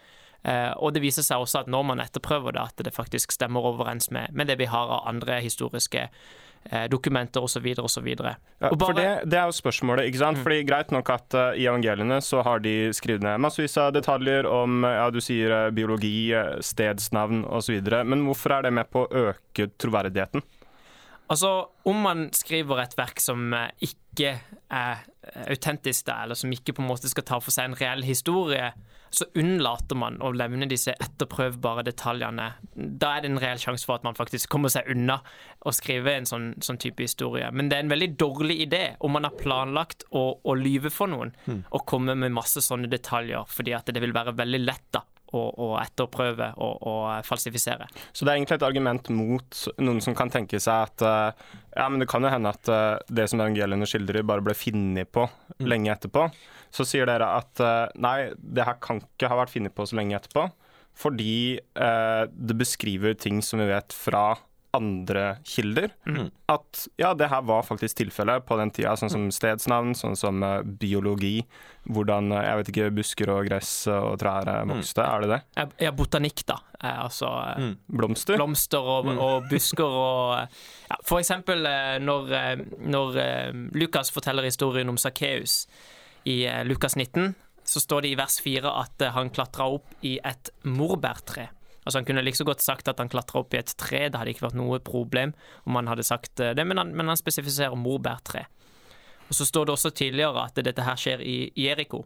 Eh, 0.46 0.72
og 0.78 0.94
det 0.94 1.02
viser 1.02 1.26
seg 1.26 1.42
også 1.42 1.64
at 1.64 1.70
når 1.70 1.86
man 1.92 2.02
etterprøver 2.02 2.54
det, 2.54 2.66
at 2.70 2.84
det 2.86 2.94
faktisk 2.94 3.34
stemmer 3.34 3.64
overens 3.72 4.12
med, 4.14 4.30
med 4.32 4.50
det 4.50 4.58
vi 4.60 4.68
har 4.70 4.92
av 4.94 5.08
andre 5.10 5.40
historiske 5.42 6.04
eh, 6.06 6.84
dokumenter 6.90 7.42
osv. 7.42 7.66
osv. 7.82 8.06
Ja, 8.14 8.36
for 8.70 8.94
det, 8.94 9.08
det, 9.26 9.40
er 9.40 9.48
jo 9.50 9.56
spørsmålet, 9.56 10.06
ikke 10.08 10.22
sant? 10.22 10.38
Mm. 10.38 10.44
Fordi 10.46 10.60
Greit 10.68 10.94
nok 10.94 11.10
at 11.10 11.34
uh, 11.34 11.48
i 11.58 11.66
evangeliene 11.66 12.20
så 12.24 12.44
har 12.46 12.62
de 12.62 12.92
skrevet 12.96 13.26
ned 13.26 13.42
massevis 13.42 13.74
av 13.82 13.90
detaljer 13.96 14.46
om 14.46 14.86
ja, 14.86 15.08
du 15.10 15.18
sier 15.24 15.54
uh, 15.54 15.72
biologi, 15.74 16.30
stedsnavn 16.64 17.42
osv., 17.44 17.82
men 18.06 18.22
hvorfor 18.28 18.58
er 18.58 18.68
det 18.68 18.76
med 18.78 18.92
på 18.94 19.04
å 19.04 19.26
øke 19.32 19.72
troverdigheten? 19.74 20.44
Altså, 21.28 21.50
om 21.84 21.98
man 22.06 22.28
skriver 22.32 22.78
et 22.80 22.94
verk 22.96 23.18
som 23.20 23.50
ikke 23.84 24.38
er 24.72 25.02
autentisk, 25.44 26.08
eller 26.08 26.38
som 26.38 26.54
ikke 26.54 26.72
på 26.72 26.80
en 26.80 26.88
måte 26.88 27.10
skal 27.10 27.26
ta 27.28 27.36
for 27.42 27.52
seg 27.52 27.68
en 27.68 27.76
reell 27.76 28.06
historie, 28.06 28.70
så 29.10 29.26
unnlater 29.38 29.98
man 29.98 30.18
å 30.24 30.32
levne 30.36 30.68
disse 30.70 30.94
etterprøvbare 30.94 31.84
detaljene. 31.86 32.48
Da 32.74 33.14
er 33.16 33.24
det 33.24 33.32
en 33.32 33.40
reell 33.42 33.60
sjanse 33.62 33.88
for 33.88 33.98
at 33.98 34.06
man 34.06 34.18
faktisk 34.18 34.50
kommer 34.52 34.72
seg 34.72 34.90
unna 34.92 35.18
å 35.66 35.74
skrive 35.74 36.14
en 36.18 36.28
sånn, 36.28 36.50
sånn 36.64 36.80
type 36.82 37.04
historie. 37.04 37.48
Men 37.52 37.70
det 37.70 37.78
er 37.78 37.86
en 37.86 37.94
veldig 37.94 38.10
dårlig 38.20 38.60
idé 38.68 38.82
om 39.04 39.16
man 39.16 39.28
har 39.28 39.36
planlagt 39.38 40.06
å, 40.10 40.24
å 40.42 40.56
lyve 40.58 40.92
for 40.94 41.10
noen 41.10 41.34
mm. 41.46 41.62
og 41.72 41.86
komme 41.88 42.16
med 42.18 42.34
masse 42.36 42.62
sånne 42.64 42.90
detaljer, 42.90 43.48
fordi 43.48 43.76
at 43.76 43.90
det 43.92 44.02
vil 44.04 44.16
være 44.16 44.36
veldig 44.38 44.64
lett 44.64 44.88
da 44.94 45.04
å, 45.36 45.42
å 45.52 45.68
etterprøve 45.80 46.50
og, 46.56 46.84
og, 46.88 47.02
falsifisere. 47.26 47.88
Så 48.12 48.24
det 48.24 48.32
er 48.32 48.40
egentlig 48.40 48.58
et 48.58 48.66
argument 48.68 49.10
mot 49.14 49.62
noen 49.82 50.00
som 50.04 50.16
kan 50.18 50.32
tenke 50.32 50.60
seg 50.62 50.88
at 50.88 51.04
uh, 51.04 51.48
ja, 51.76 51.88
men 51.88 52.02
det 52.02 52.08
kan 52.10 52.24
jo 52.24 52.32
hende 52.32 52.52
at 52.54 52.70
uh, 52.72 52.96
det 53.12 53.28
som 53.30 53.42
evangeliene 53.42 53.88
skildrer, 53.88 54.26
bare 54.26 54.44
ble 54.44 54.56
funnet 54.56 55.10
på 55.14 55.26
mm. 55.28 55.68
lenge 55.68 55.92
etterpå. 55.94 56.28
Så 56.74 56.86
sier 56.88 57.08
dere 57.08 57.28
at 57.40 57.64
uh, 57.64 57.86
nei, 58.00 58.32
det 58.38 58.66
her 58.68 58.80
kan 58.84 59.02
ikke 59.02 59.30
ha 59.30 59.40
vært 59.42 59.54
funnet 59.54 59.76
på 59.76 59.88
så 59.88 59.98
lenge 59.98 60.18
etterpå, 60.18 60.48
fordi 60.98 61.60
det 61.78 62.54
beskriver 62.58 63.12
ting 63.14 63.36
som 63.46 63.60
vi 63.62 63.68
vet 63.68 63.94
fra 63.94 64.32
andre 64.70 65.38
kilder. 65.44 65.90
Mm. 66.06 66.30
At 66.46 66.88
ja, 66.96 67.14
det 67.14 67.28
her 67.28 67.42
var 67.42 67.62
faktisk 67.62 67.96
tilfellet 67.96 68.44
på 68.46 68.56
den 68.60 68.70
tida, 68.74 68.94
sånn 69.00 69.12
som 69.12 69.24
mm. 69.28 69.32
stedsnavn, 69.34 69.94
sånn 69.96 70.16
som 70.18 70.44
uh, 70.44 70.60
biologi. 70.62 71.40
Hvordan 71.88 72.32
uh, 72.34 72.42
jeg 72.44 72.60
vet 72.60 72.70
ikke, 72.72 72.90
busker 72.98 73.32
og 73.32 73.48
gress 73.48 73.72
og 73.92 74.18
trær 74.20 74.48
uh, 74.48 74.62
vokste. 74.68 75.04
Mm. 75.04 75.08
Er 75.08 75.24
det 75.24 75.30
det? 75.32 75.68
Ja, 75.86 75.92
botanikk, 75.96 76.44
da. 76.48 76.60
altså 76.78 77.32
mm. 77.58 77.74
Blomster? 78.00 78.36
Blomster 78.40 78.92
og, 78.96 79.08
mm. 79.08 79.20
og 79.24 79.50
busker 79.50 79.98
og 80.04 80.32
ja, 80.36 81.00
For 81.02 81.20
eksempel 81.22 81.64
når, 82.04 82.32
når 82.84 83.20
Lukas 83.76 84.12
forteller 84.14 84.46
historien 84.46 84.88
om 84.88 85.00
Sakkeus 85.00 85.62
i 86.28 86.42
Lukas 86.68 86.96
19, 86.96 87.32
så 87.68 87.80
står 87.80 88.04
det 88.04 88.12
i 88.12 88.18
vers 88.18 88.40
4 88.44 88.72
at 88.80 89.04
han 89.16 89.30
klatra 89.32 89.68
opp 89.78 89.96
i 90.04 90.16
et 90.24 90.52
morbærtre. 90.68 91.48
Altså 91.88 92.02
Han 92.02 92.04
kunne 92.04 92.22
like 92.22 92.36
så 92.36 92.44
godt 92.44 92.60
sagt 92.60 92.90
at 92.92 93.00
han 93.00 93.08
klatra 93.08 93.40
opp 93.40 93.56
i 93.56 93.62
et 93.62 93.72
tre, 93.80 94.04
det 94.12 94.20
hadde 94.20 94.34
ikke 94.34 94.44
vært 94.44 94.60
noe 94.60 94.78
problem 94.84 95.32
om 95.64 95.80
han 95.80 95.88
hadde 95.88 96.04
sagt 96.04 96.42
eh, 96.44 96.52
det, 96.52 96.66
men 96.68 96.76
han, 96.76 96.92
men 96.92 97.08
han 97.08 97.16
spesifiserer 97.16 97.78
morbærtre. 97.80 98.44
Og 99.28 99.34
Så 99.34 99.48
står 99.48 99.66
det 99.68 99.72
også 99.78 99.90
tidligere 99.96 100.44
at 100.44 100.60
dette 100.64 100.84
her 100.84 101.00
skjer 101.00 101.24
i 101.24 101.38
Jeriko. 101.56 102.04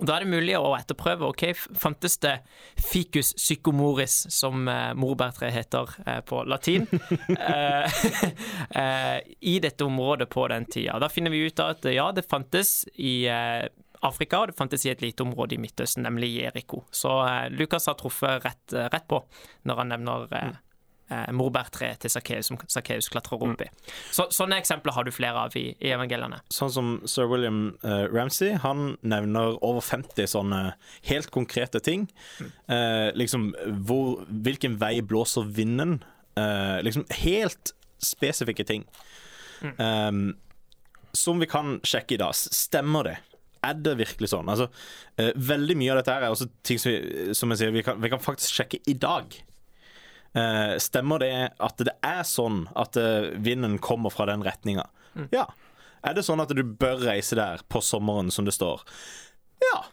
Og 0.00 0.06
Da 0.08 0.16
er 0.16 0.24
det 0.24 0.32
mulig 0.32 0.54
å 0.56 0.72
etterprøve. 0.78 1.28
ok, 1.28 1.42
Fantes 1.78 2.16
det 2.22 2.38
ficus 2.80 3.34
psychomoris, 3.36 4.22
som 4.32 4.64
eh, 4.68 4.94
morbærtre 4.94 5.50
heter 5.52 5.92
eh, 6.06 6.20
på 6.24 6.44
latin, 6.48 6.86
eh, 7.36 8.02
eh, 8.82 9.18
i 9.40 9.58
dette 9.60 9.84
området 9.84 10.30
på 10.32 10.46
den 10.48 10.64
tida? 10.70 10.96
Da 11.02 11.10
finner 11.12 11.34
vi 11.34 11.44
ut 11.46 11.60
at 11.60 11.84
ja, 11.92 12.08
det 12.14 12.24
fantes 12.30 12.86
i 12.96 13.26
eh, 13.28 13.66
Afrika, 14.02 14.42
og 14.42 14.50
det 14.50 14.58
fantes 14.58 14.86
i 14.86 14.92
et 14.92 15.02
lite 15.04 15.24
område 15.24 15.56
i 15.56 15.62
Midtøsten, 15.62 16.06
nemlig 16.06 16.32
Jeriko. 16.40 16.82
Så 16.90 17.12
eh, 17.26 17.48
Lukas 17.54 17.86
har 17.90 17.96
truffet 18.00 18.42
rett, 18.44 18.74
eh, 18.74 18.90
rett, 18.92 19.06
på 19.10 19.22
når 19.68 19.78
han 19.78 19.92
nevner 19.94 20.34
eh, 20.38 20.56
eh, 21.12 21.30
morbærtreet 21.38 22.02
til 22.02 22.12
Sakkeus, 22.12 22.50
som 22.50 22.58
Sakkeus 22.66 23.10
klatrer 23.12 23.44
opp 23.46 23.62
i. 23.62 23.68
Så, 24.10 24.26
sånne 24.34 24.58
eksempler 24.62 24.96
har 24.96 25.06
du 25.06 25.12
flere 25.14 25.46
av 25.46 25.56
i, 25.58 25.68
i 25.78 25.92
evangeliene. 25.94 26.40
Sånn 26.54 26.72
som 26.74 26.92
sir 27.10 27.30
William 27.30 27.62
eh, 27.86 28.06
Ramsay, 28.10 28.56
han 28.64 28.96
nevner 29.06 29.58
over 29.60 29.84
50 29.86 30.30
sånne 30.34 30.62
helt 31.10 31.30
konkrete 31.34 31.82
ting. 31.84 32.08
Eh, 32.66 33.10
liksom 33.18 33.52
hvor, 33.86 34.24
hvilken 34.28 34.78
vei 34.82 34.96
blåser 35.06 35.46
vinden? 35.46 36.00
Eh, 36.38 36.78
liksom 36.82 37.06
helt 37.22 37.76
spesifikke 38.02 38.66
ting. 38.66 38.88
Um, 39.78 40.32
som 41.14 41.38
vi 41.38 41.46
kan 41.46 41.76
sjekke 41.86 42.16
i 42.16 42.18
dag. 42.18 42.34
Stemmer 42.34 43.06
det? 43.06 43.18
Er 43.62 43.78
det 43.78 43.94
virkelig 44.00 44.32
sånn? 44.32 44.50
Altså, 44.50 44.68
eh, 45.20 45.30
veldig 45.36 45.76
mye 45.78 45.94
av 45.94 46.00
dette 46.00 46.16
her 46.16 46.26
er 46.26 46.34
også 46.34 46.48
ting 46.66 46.80
som, 46.82 46.92
vi, 46.92 47.34
som 47.38 47.52
jeg 47.54 47.60
sier, 47.60 47.74
vi 47.74 47.84
kan, 47.86 48.00
vi 48.02 48.10
kan 48.12 48.22
faktisk 48.22 48.58
sjekke 48.58 48.82
i 48.90 48.96
dag. 48.98 49.36
Eh, 50.34 50.76
stemmer 50.80 51.20
det 51.22 51.34
at 51.60 51.82
det 51.84 51.94
er 52.06 52.22
sånn 52.26 52.64
at 52.78 52.96
eh, 52.96 53.32
vinden 53.44 53.76
kommer 53.84 54.12
fra 54.14 54.26
den 54.30 54.44
retninga? 54.46 54.86
Ja. 55.34 55.50
Er 56.02 56.16
det 56.16 56.24
sånn 56.26 56.42
at 56.42 56.50
du 56.56 56.62
bør 56.64 57.04
reise 57.04 57.36
der 57.38 57.62
på 57.70 57.82
sommeren, 57.84 58.32
som 58.34 58.48
det 58.48 58.56
står? 58.56 58.82
Ja. 59.62 59.84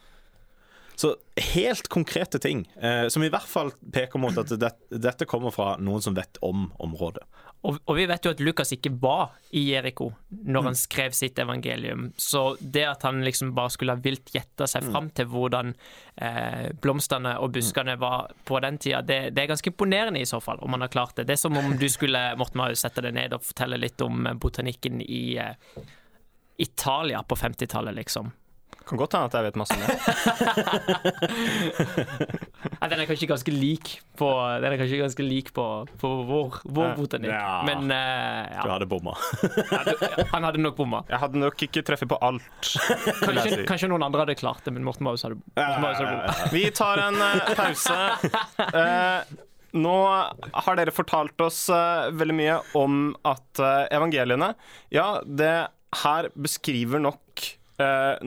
Så 1.00 1.14
helt 1.54 1.88
konkrete 1.92 2.40
ting, 2.44 2.66
eh, 2.82 3.08
som 3.08 3.24
i 3.24 3.30
hvert 3.32 3.48
fall 3.48 3.70
peker 3.94 4.20
mot 4.20 4.36
at 4.40 4.52
det, 4.60 4.72
dette 4.90 5.28
kommer 5.30 5.54
fra 5.56 5.76
noen 5.80 6.04
som 6.04 6.18
vet 6.18 6.40
om 6.44 6.70
området. 6.82 7.24
Og, 7.62 7.75
og 7.86 7.98
vi 7.98 8.06
vet 8.08 8.24
jo 8.24 8.32
at 8.32 8.39
Lukas 8.39 8.72
ikke 8.72 8.92
var 9.01 9.34
i 9.51 9.66
Jeriko 9.74 10.13
når 10.48 10.70
han 10.70 10.78
skrev 10.80 11.12
sitt 11.16 11.39
evangelium. 11.44 12.06
Så 12.16 12.54
det 12.60 12.86
at 12.88 13.04
han 13.04 13.20
liksom 13.25 13.51
bare 13.58 13.74
skulle 13.74 13.98
ha 13.98 14.00
vilt 14.00 14.32
gjette 14.32 14.68
seg 14.70 14.88
fram 14.88 15.10
til 15.12 15.28
hvordan 15.28 15.74
eh, 16.16 16.70
blomstene 16.80 17.36
og 17.44 17.51
buskene 17.58 17.98
var 18.00 18.32
på 18.48 18.62
den 18.63 18.80
tida, 18.80 19.01
det, 19.04 19.20
det 19.36 19.44
er 19.44 19.51
ganske 19.51 19.74
imponerende 19.74 20.24
i 20.24 20.30
så 20.30 20.39
fall, 20.44 20.62
om 20.63 20.78
han 20.78 20.88
har 20.88 20.94
klart 20.94 21.18
det. 21.20 21.28
Det 21.28 21.36
er 21.36 21.44
som 21.44 21.60
om 21.60 21.75
du 21.75 21.88
skulle 21.92 22.22
Morten 22.39 22.63
Marius, 22.63 22.86
sette 22.86 23.04
deg 23.04 23.18
ned 23.18 23.36
og 23.36 23.44
fortelle 23.44 23.82
litt 23.82 24.00
om 24.08 24.24
eh, 24.24 24.39
botanikken 24.39 25.04
i 25.04 25.24
eh, 25.44 25.84
Italia 26.63 27.24
på 27.28 27.36
50-tallet, 27.39 27.96
liksom. 28.00 28.32
Kan 28.89 28.98
godt 28.98 29.13
hende 29.13 29.29
at 29.29 29.36
jeg 29.38 29.46
vet 29.46 29.58
masse 29.60 29.75
om 29.75 29.81
det. 29.86 29.89
den 32.89 33.03
er 33.03 33.10
kanskje 33.10 33.27
ganske 33.29 33.53
lik 33.53 33.91
på 34.17 34.29
Den 34.63 34.74
er 34.74 34.79
kanskje 34.81 34.98
ganske 35.03 35.25
lik 35.25 35.51
på, 35.53 35.65
på 36.01 36.10
vår, 36.25 36.58
vår 36.65 36.96
botanikk, 36.98 37.29
Ja. 37.31 37.62
men 37.67 37.91
eh, 37.93 38.63
Du 38.63 38.69
hadde 38.72 38.88
bomma. 38.89 39.13
han 40.34 40.48
hadde 40.48 40.63
nok 40.63 40.75
bomma. 40.79 41.03
Jeg 41.12 41.22
hadde 41.22 41.43
nok 41.43 41.65
ikke 41.67 41.84
treffet 41.86 42.10
på 42.10 42.17
alt. 42.25 42.72
Kanskje, 43.22 43.62
kanskje 43.69 43.91
noen 43.91 44.08
andre 44.08 44.25
hadde 44.25 44.38
klart 44.39 44.65
det, 44.65 44.74
men 44.74 44.88
Morten 44.88 45.05
Maus 45.05 45.22
hadde, 45.27 45.38
Morten 45.53 45.86
hadde 45.86 46.10
bomma. 46.10 46.50
Vi 46.55 46.65
tar 46.75 47.03
en 47.05 47.22
uh, 47.22 47.53
pause. 47.60 48.00
Uh, 48.74 49.19
nå 49.77 49.96
har 50.65 50.81
dere 50.81 50.96
fortalt 50.96 51.46
oss 51.46 51.67
uh, 51.69 52.10
veldig 52.17 52.38
mye 52.41 52.58
om 52.79 53.00
at 53.27 53.62
uh, 53.62 53.86
evangeliene 53.93 54.55
Ja, 54.89 55.19
det 55.25 55.69
her 56.03 56.29
beskriver 56.38 57.01
nok 57.01 57.59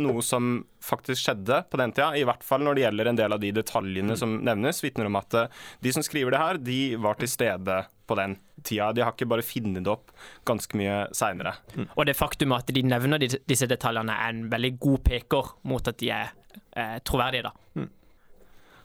noe 0.00 0.22
som 0.24 0.64
faktisk 0.82 1.22
skjedde 1.26 1.58
på 1.70 1.78
den 1.80 1.92
tida. 1.94 2.10
I 2.18 2.24
hvert 2.26 2.42
fall 2.46 2.62
når 2.64 2.74
det 2.78 2.84
gjelder 2.86 3.10
en 3.10 3.18
del 3.20 3.34
av 3.36 3.40
de 3.42 3.50
detaljene 3.54 4.16
som 4.18 4.38
nevnes. 4.44 4.80
Vitner 4.84 5.06
om 5.10 5.18
at 5.20 5.34
eh, 5.38 5.46
de 5.84 5.92
som 5.92 6.02
skriver 6.06 6.34
det 6.34 6.40
her, 6.42 6.60
de 6.62 6.78
var 7.02 7.18
til 7.20 7.28
stede 7.30 7.80
på 8.08 8.16
den 8.18 8.36
tida. 8.66 8.90
De 8.96 9.04
har 9.04 9.12
ikke 9.14 9.28
bare 9.30 9.44
funnet 9.46 9.84
det 9.86 9.92
opp 9.92 10.10
ganske 10.48 10.76
mye 10.78 10.98
seinere. 11.16 11.54
Og 11.96 12.04
det 12.08 12.16
faktum 12.18 12.52
at 12.56 12.66
de 12.72 12.82
nevner 12.82 13.22
de- 13.22 13.40
disse 13.48 13.68
detaljene, 13.70 14.12
er 14.12 14.34
en 14.34 14.46
veldig 14.52 14.72
god 14.82 15.02
peker 15.08 15.52
mot 15.70 15.88
at 15.92 15.98
de 16.02 16.10
er 16.10 16.32
eh, 16.76 16.98
troverdige. 17.06 17.48
da. 17.50 17.86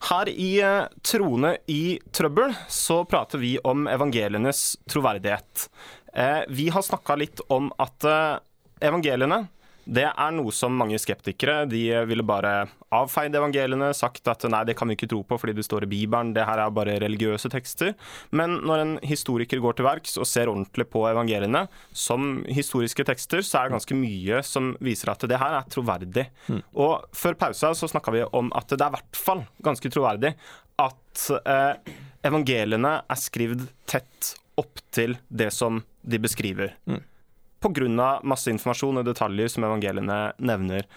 Her 0.07 0.29
i 0.29 0.51
eh, 0.61 0.85
Trone 1.01 1.55
i 1.73 1.97
trøbbel 2.13 2.53
så 2.69 2.99
prater 3.09 3.41
vi 3.41 3.55
om 3.65 3.87
evangelienes 3.89 4.75
troverdighet. 4.89 5.65
Eh, 6.13 6.43
vi 6.53 6.67
har 6.73 6.85
snakka 6.85 7.15
litt 7.17 7.41
om 7.53 7.71
at 7.81 8.05
eh, 8.05 8.37
evangeliene 8.85 9.47
det 9.87 10.03
er 10.09 10.33
noe 10.35 10.51
som 10.51 10.75
mange 10.75 10.97
skeptikere 10.99 11.61
de 11.69 11.81
ville 12.09 12.25
bare 12.27 12.67
avfeid 12.93 13.35
evangeliene, 13.35 13.89
sagt 13.95 14.27
at 14.27 14.43
nei, 14.51 14.63
det 14.67 14.75
kan 14.79 14.89
vi 14.89 14.97
ikke 14.97 15.09
tro 15.11 15.21
på 15.27 15.37
fordi 15.39 15.55
det 15.57 15.65
står 15.67 15.85
i 15.85 15.91
Bibelen, 15.91 16.33
det 16.35 16.45
her 16.47 16.61
er 16.63 16.73
bare 16.75 16.97
religiøse 17.03 17.51
tekster. 17.53 17.93
Men 18.35 18.59
når 18.67 18.83
en 18.83 18.93
historiker 19.07 19.61
går 19.63 19.77
til 19.77 19.87
verks 19.87 20.17
og 20.19 20.27
ser 20.29 20.51
ordentlig 20.51 20.87
på 20.91 21.05
evangeliene 21.09 21.65
som 21.95 22.43
historiske 22.51 23.07
tekster, 23.07 23.43
så 23.45 23.61
er 23.61 23.67
det 23.67 23.77
ganske 23.77 23.99
mye 23.99 24.41
som 24.45 24.73
viser 24.83 25.13
at 25.13 25.27
det 25.29 25.39
her 25.39 25.59
er 25.59 25.69
troverdig. 25.71 26.27
Og 26.75 27.07
før 27.15 27.39
pausa 27.39 27.73
så 27.77 27.91
snakka 27.91 28.15
vi 28.15 28.25
om 28.27 28.51
at 28.57 28.71
det 28.71 28.81
er 28.81 28.91
i 28.91 28.97
hvert 28.97 29.21
fall 29.27 29.45
ganske 29.63 29.91
troverdig 29.93 30.35
at 30.77 31.29
eh, 31.41 31.93
evangeliene 32.27 32.97
er 33.07 33.19
skrevet 33.19 33.63
tett 33.89 34.35
opp 34.57 34.81
til 34.93 35.15
det 35.29 35.51
som 35.53 35.79
de 36.01 36.19
beskriver. 36.21 36.75
På 36.87 37.16
av 37.65 38.23
masse 38.23 38.51
informasjon 38.53 39.01
og 39.01 39.05
detaljer 39.07 39.51
som 39.51 39.65
evangeliene 39.67 40.33
nevner. 40.39 40.87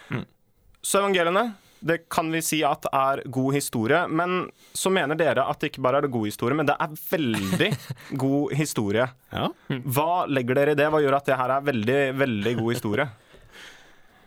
Så 0.82 1.00
evangeliene 1.00 1.52
det 1.80 1.96
kan 2.12 2.28
vi 2.32 2.42
si 2.44 2.60
at 2.66 2.84
er 2.92 3.22
god 3.32 3.54
historie, 3.56 4.02
men 4.08 4.50
så 4.76 4.92
mener 4.92 5.16
dere 5.16 5.46
at 5.48 5.60
det 5.60 5.72
ikke 5.72 5.84
bare 5.84 6.00
er 6.00 6.06
det 6.06 6.12
god 6.12 6.28
historie, 6.28 6.56
men 6.56 6.68
det 6.68 6.76
er 6.76 6.92
veldig 6.92 7.70
god 8.24 8.54
historie. 8.58 9.08
Ja. 9.32 9.48
Hva 9.88 10.26
legger 10.28 10.60
dere 10.60 10.76
i 10.76 10.80
det? 10.80 10.90
Hva 10.92 11.00
gjør 11.00 11.16
at 11.16 11.30
det 11.30 11.40
her 11.40 11.56
er 11.56 11.66
veldig, 11.70 12.00
veldig 12.20 12.54
god 12.60 12.72
historie? 12.74 13.08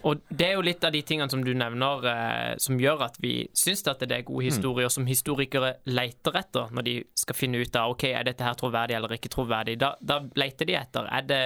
Og 0.04 0.20
det 0.28 0.50
er 0.50 0.58
jo 0.58 0.64
litt 0.66 0.84
av 0.84 0.92
de 0.92 1.00
tingene 1.08 1.32
som 1.32 1.44
du 1.46 1.54
nevner 1.56 2.08
eh, 2.12 2.56
som 2.60 2.80
gjør 2.80 3.06
at 3.06 3.16
vi 3.24 3.46
syns 3.56 3.86
at 3.88 4.02
det 4.04 4.18
er 4.18 4.26
gode 4.28 4.50
historier, 4.50 4.92
som 4.92 5.08
historikere 5.08 5.78
leter 5.88 6.36
etter 6.42 6.74
når 6.76 6.88
de 6.90 6.96
skal 7.16 7.38
finne 7.38 7.62
ut 7.64 7.80
av 7.80 7.94
ok, 7.94 8.10
er 8.10 8.28
dette 8.28 8.44
her 8.44 8.58
troverdig 8.60 8.98
eller 8.98 9.16
ikke 9.16 9.32
troverdig. 9.32 9.78
Da, 9.80 9.94
da 10.04 10.20
leter 10.36 10.68
de 10.68 10.76
etter 10.82 11.08
er 11.08 11.30
det 11.30 11.44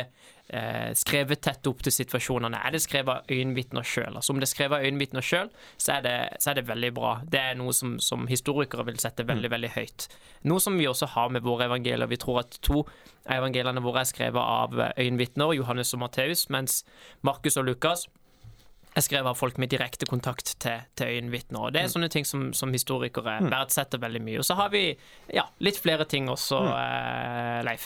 eh, 0.50 0.94
skrevet 0.96 1.42
tett 1.42 1.68
opp 1.68 1.82
til 1.84 1.92
situasjonene. 1.92 2.60
Er 2.66 2.72
det 2.75 2.82
skrevet 2.84 3.10
av 3.24 3.32
øyenvitner 3.34 3.84
sjøl? 3.88 4.16
Altså, 4.16 4.34
om 4.34 4.39
det 4.39 4.48
er 4.48 4.54
skrevet 4.54 4.77
av 4.80 4.86
øyenvitner 4.88 5.22
sjøl, 5.25 5.50
så, 5.77 5.98
det- 6.04 6.38
så 6.44 6.51
er 6.51 6.60
det 6.62 6.68
veldig 6.70 6.94
bra. 6.96 7.16
Det 7.25 7.39
er 7.39 7.56
noe 7.60 7.74
som, 7.74 7.98
som 8.00 8.27
historikere 8.27 8.86
vil 8.88 9.00
sette 9.00 9.25
veldig 9.27 9.50
veldig 9.51 9.74
høyt. 9.75 10.08
Noe 10.48 10.60
som 10.63 10.77
vi 10.77 10.88
også 10.88 11.08
har 11.16 11.30
med 11.30 11.44
våre 11.44 11.66
evangelier. 11.68 12.08
Vi 12.08 12.18
tror 12.22 12.39
at 12.46 12.60
to 12.62 12.84
av 13.27 13.42
evangeliene 13.42 13.84
våre 13.84 14.06
er 14.06 14.12
skrevet 14.13 14.39
av 14.42 14.80
eh, 14.80 14.94
øyenvitner, 15.04 15.54
Johannes 15.58 15.94
og 15.94 16.00
Matteus, 16.06 16.48
mens 16.50 16.84
Markus 17.27 17.58
og 17.58 17.66
Lukas 17.68 18.08
er 18.98 19.04
skrevet 19.06 19.30
av 19.30 19.36
folk 19.38 19.60
med 19.62 19.70
direkte 19.70 20.08
kontakt 20.10 20.56
til, 20.63 20.80
til 20.98 21.12
øyenvitner. 21.20 21.60
Og 21.68 21.74
det 21.75 21.84
er 21.84 21.92
sånne 21.92 22.08
ting 22.10 22.25
som, 22.25 22.48
som 22.58 22.72
historikere 22.74 23.36
verdsetter 23.46 24.00
veldig 24.01 24.22
mye. 24.25 24.39
Og 24.42 24.48
så 24.48 24.56
har 24.58 24.72
vi 24.74 24.88
ja, 25.36 25.44
litt 25.62 25.77
flere 25.77 26.08
ting 26.10 26.25
også, 26.34 26.63
eh, 26.74 27.60
Leif. 27.68 27.86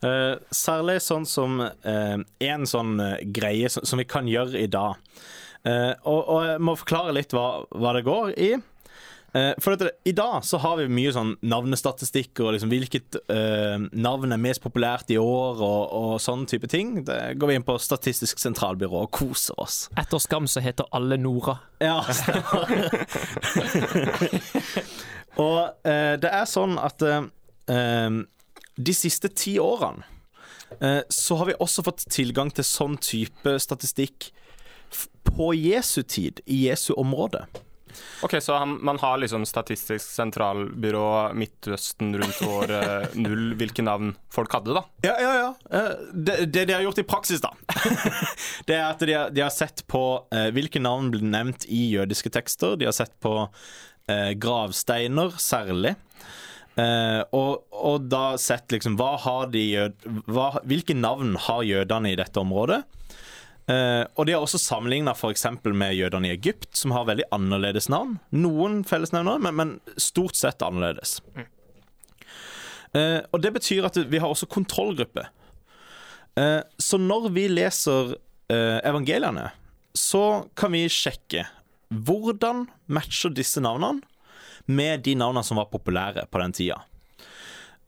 Eh, 0.00 0.38
særlig 0.54 0.96
sånn 1.04 1.26
som 1.28 1.60
eh, 1.60 2.16
en 2.48 2.66
sånn 2.68 3.00
eh, 3.04 3.18
greie 3.36 3.68
som, 3.68 4.00
vi 4.00 4.06
kan 4.08 4.28
gjøre 4.30 4.60
i 4.62 4.70
dag. 4.70 4.96
Og, 5.60 6.20
og 6.24 6.44
jeg 6.48 6.60
må 6.64 6.72
forklare 6.80 7.12
litt 7.12 7.34
hva, 7.36 7.66
hva 7.68 7.90
det 7.92 8.06
går 8.06 8.30
i. 8.40 8.54
For 9.30 9.76
at 9.76 9.82
det, 9.84 9.90
I 10.08 10.14
dag 10.16 10.40
så 10.42 10.58
har 10.58 10.78
vi 10.80 10.88
mye 10.90 11.12
sånn 11.14 11.34
navnestatistikker 11.46 12.48
og 12.48 12.56
liksom 12.56 12.72
hvilket 12.72 13.14
uh, 13.30 13.76
navn 13.92 14.34
er 14.34 14.40
mest 14.42 14.58
populært 14.64 15.12
i 15.14 15.20
år 15.20 15.60
og, 15.62 15.92
og 16.00 16.14
sånn 16.24 16.48
type 16.50 16.66
ting. 16.72 17.04
Det 17.06 17.36
går 17.38 17.52
vi 17.52 17.58
inn 17.60 17.66
på 17.68 17.76
Statistisk 17.78 18.40
sentralbyrå 18.42 19.04
og 19.04 19.12
koser 19.14 19.54
oss. 19.62 19.84
Etter 20.00 20.18
Skam 20.24 20.48
så 20.50 20.64
heter 20.64 20.88
alle 20.96 21.20
Nora. 21.20 21.60
Ja, 21.78 22.00
Og 25.44 25.60
uh, 25.86 26.14
det 26.24 26.34
er 26.40 26.50
sånn 26.50 26.74
at 26.82 27.04
uh, 27.04 27.22
de 28.80 28.94
siste 28.96 29.30
ti 29.36 29.56
årene 29.62 30.04
eh, 30.80 31.00
så 31.12 31.36
har 31.40 31.50
vi 31.50 31.58
også 31.60 31.84
fått 31.86 32.06
tilgang 32.12 32.52
til 32.54 32.66
sånn 32.66 32.98
type 33.02 33.56
statistikk 33.62 34.30
på 35.30 35.52
Jesu 35.54 36.02
tid, 36.02 36.40
i 36.50 36.64
Jesu 36.66 36.92
område. 36.98 37.44
Ok, 38.22 38.36
Så 38.42 38.54
han, 38.54 38.76
man 38.84 38.98
har 39.02 39.18
liksom 39.18 39.42
Statistisk 39.46 40.12
sentralbyrå 40.14 41.32
Midtøsten 41.34 42.12
rundt 42.18 42.42
år 42.46 42.72
eh, 42.76 43.06
null, 43.24 43.54
hvilke 43.58 43.82
navn 43.82 44.12
folk 44.30 44.52
hadde, 44.54 44.76
da? 44.78 44.84
Ja, 45.06 45.16
ja, 45.18 45.32
ja. 45.40 45.48
Eh, 45.74 45.96
Det, 46.14 46.36
det 46.54 46.64
de 46.70 46.76
har 46.76 46.84
gjort 46.86 47.02
i 47.02 47.06
praksis, 47.10 47.42
da, 47.42 47.50
det 48.70 48.76
er 48.78 48.86
at 48.86 49.02
de 49.02 49.16
har, 49.18 49.34
de 49.34 49.42
har 49.42 49.50
sett 49.54 49.82
på 49.90 50.04
hvilke 50.54 50.82
navn 50.82 51.10
blir 51.10 51.26
nevnt 51.26 51.66
i 51.66 51.88
jødiske 51.96 52.30
tekster. 52.34 52.78
De 52.78 52.86
har 52.88 52.94
sett 52.96 53.16
på 53.22 53.34
eh, 53.42 54.32
gravsteiner 54.38 55.34
særlig. 55.42 55.96
Eh, 56.78 57.20
og, 57.34 57.66
og 57.74 58.06
da 58.10 58.36
sett 58.38 58.70
liksom 58.72 58.96
hva 58.98 59.14
har 59.24 59.50
de 59.50 59.62
jød, 59.64 60.08
hva, 60.30 60.52
Hvilke 60.68 60.94
navn 60.94 61.34
har 61.48 61.64
jødene 61.66 62.12
i 62.12 62.18
dette 62.20 62.40
området? 62.40 62.82
Uh, 63.70 64.02
og 64.18 64.24
de 64.26 64.32
har 64.34 64.42
også 64.42 64.58
sammenligna 64.58 65.12
f.eks. 65.14 65.44
med 65.62 65.94
jødene 65.94 66.26
i 66.26 66.32
Egypt, 66.32 66.72
som 66.74 66.90
har 66.90 67.04
veldig 67.06 67.28
annerledes 67.30 67.86
navn. 67.92 68.16
Noen 68.34 68.80
fellesnevnere, 68.88 69.38
men, 69.44 69.54
men 69.54 70.00
stort 70.00 70.34
sett 70.34 70.64
annerledes. 70.66 71.20
Uh, 72.90 73.20
og 73.30 73.44
det 73.44 73.52
betyr 73.54 73.86
at 73.86 74.00
vi 74.10 74.18
har 74.18 74.32
også 74.32 74.50
kontrollgruppe. 74.50 75.28
Så 76.80 76.96
når 76.96 77.26
vi 77.34 77.42
leser 77.50 78.14
evangeliene, 78.48 79.48
så 79.98 80.46
kan 80.56 80.72
vi 80.72 80.84
sjekke 80.88 81.42
hvordan 81.90 82.62
matcher 82.88 83.34
disse 83.34 83.60
navnene 83.60 84.00
med 84.66 85.04
de 85.06 85.16
navnene 85.18 85.46
som 85.46 85.60
var 85.60 85.70
populære 85.72 86.26
på 86.30 86.42
den 86.42 86.54
tida. 86.56 86.80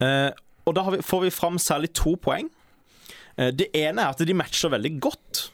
Eh, 0.01 0.29
og 0.63 0.77
da 0.77 0.85
har 0.85 0.95
vi, 0.95 1.03
får 1.05 1.25
vi 1.25 1.33
fram 1.33 1.59
særlig 1.61 1.91
to 1.97 2.15
poeng. 2.21 2.49
Eh, 3.37 3.51
det 3.55 3.69
ene 3.77 4.03
er 4.03 4.13
at 4.13 4.23
de 4.23 4.37
matcher 4.37 4.73
veldig 4.73 4.93
godt. 5.03 5.47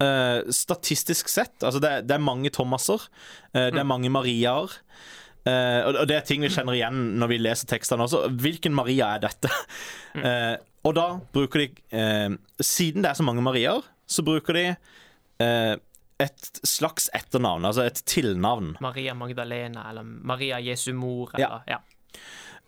Eh, 0.00 0.46
statistisk 0.54 1.28
sett. 1.28 1.56
Altså 1.60 1.80
det, 1.82 2.10
er 2.10 2.22
mange 2.22 2.52
Thomaser. 2.54 3.08
det 3.52 3.80
er 3.80 3.88
mange 3.88 4.12
Mariaer. 4.12 4.72
eh, 5.48 5.80
og, 5.86 6.06
det 6.08 6.16
er 6.16 6.26
ting 6.26 6.42
vi 6.44 6.52
kjenner 6.52 6.76
igjen 6.76 7.18
når 7.20 7.32
vi 7.32 7.40
leser 7.40 7.70
tekstene 7.70 8.06
også. 8.06 8.26
Hvilken 8.40 8.76
Maria 8.76 9.14
er 9.16 9.28
dette? 9.28 9.52
Eh, 10.10 10.56
og 10.82 10.96
da 10.96 11.04
bruker 11.30 11.60
de 11.62 11.66
eh, 11.94 12.32
Siden 12.64 13.04
det 13.04 13.12
er 13.12 13.18
så 13.18 13.22
mange 13.22 13.44
Mariaer, 13.46 13.84
så 14.10 14.24
bruker 14.26 14.56
de 14.56 14.64
eh, 15.44 15.74
et 16.20 16.60
slags 16.66 17.08
etternavn, 17.16 17.64
altså 17.68 17.86
et 17.88 18.02
tilnavn. 18.08 18.74
Maria 18.84 19.14
Magdalena 19.16 19.86
eller 19.90 20.04
Maria 20.04 20.60
Jesu 20.60 20.92
mor. 20.96 21.32
Eller, 21.34 21.62
ja. 21.70 21.80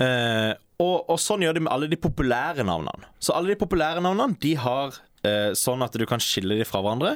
Eh, 0.03 0.53
og, 0.83 0.97
og 1.13 1.21
sånn 1.21 1.45
gjør 1.45 1.59
de 1.59 1.65
med 1.67 1.73
alle 1.75 1.91
de 1.93 1.99
populære 2.01 2.65
navnene. 2.67 3.11
Så 3.23 3.35
alle 3.37 3.53
de 3.53 3.59
populære 3.61 4.03
navnene 4.03 4.39
De 4.43 4.55
har 4.59 4.97
eh, 5.27 5.53
sånn 5.59 5.85
at 5.85 5.95
du 5.99 6.07
kan 6.09 6.23
skille 6.23 6.57
dem 6.59 6.67
fra 6.69 6.81
hverandre. 6.83 7.15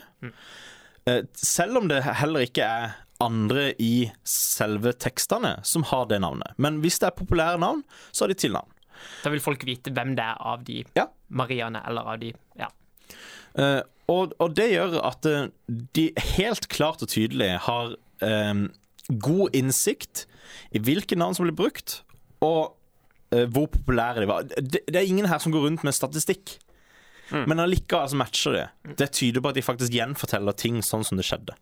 Eh, 1.08 1.22
selv 1.40 1.80
om 1.80 1.90
det 1.90 2.02
heller 2.04 2.46
ikke 2.46 2.66
er 2.68 2.96
andre 3.22 3.70
i 3.80 4.10
selve 4.28 4.92
tekstene 5.00 5.54
som 5.64 5.86
har 5.88 6.04
det 6.10 6.20
navnet. 6.20 6.52
Men 6.60 6.82
hvis 6.84 7.00
det 7.00 7.08
er 7.10 7.16
populære 7.16 7.60
navn, 7.62 7.80
så 8.12 8.26
har 8.26 8.34
de 8.34 8.38
tilnavn. 8.44 8.68
Da 9.24 9.32
vil 9.32 9.42
folk 9.44 9.64
vite 9.68 9.92
hvem 9.92 10.14
det 10.16 10.24
er 10.24 10.40
av 10.40 10.64
de 10.64 10.82
Ja. 10.96 11.08
Mariaene 11.28 11.82
eller 11.88 12.12
av 12.12 12.20
de 12.20 12.34
Ja. 12.60 12.68
Eh, 13.56 13.82
og, 14.12 14.34
og 14.38 14.56
det 14.56 14.68
gjør 14.70 14.98
at 15.06 15.26
eh, 15.28 15.48
de 15.96 16.08
helt 16.36 16.68
klart 16.72 17.02
og 17.02 17.10
tydelig 17.10 17.56
har 17.66 17.96
um, 18.22 18.68
god 19.22 19.56
innsikt 19.56 20.26
i 20.76 20.82
hvilke 20.82 21.18
navn 21.18 21.34
som 21.34 21.46
blir 21.46 21.56
brukt, 21.56 22.00
og 22.44 22.76
uh, 23.34 23.46
hvor 23.50 23.66
populære 23.72 24.22
de 24.22 24.30
var. 24.30 24.46
Det, 24.46 24.84
det 24.86 25.00
er 25.00 25.08
ingen 25.08 25.28
her 25.30 25.42
som 25.42 25.54
går 25.54 25.66
rundt 25.66 25.86
med 25.86 25.96
statistikk. 25.96 26.58
Men 27.32 27.58
allikevel 27.58 28.06
så 28.06 28.18
matcher 28.20 28.54
det. 28.54 28.66
Det 29.00 29.08
tyder 29.18 29.42
på 29.42 29.50
at 29.50 29.56
de 29.56 29.64
faktisk 29.66 29.94
gjenforteller 29.96 30.54
ting 30.54 30.76
sånn 30.86 31.02
som 31.02 31.18
det 31.18 31.25
skjedde. 31.26 31.56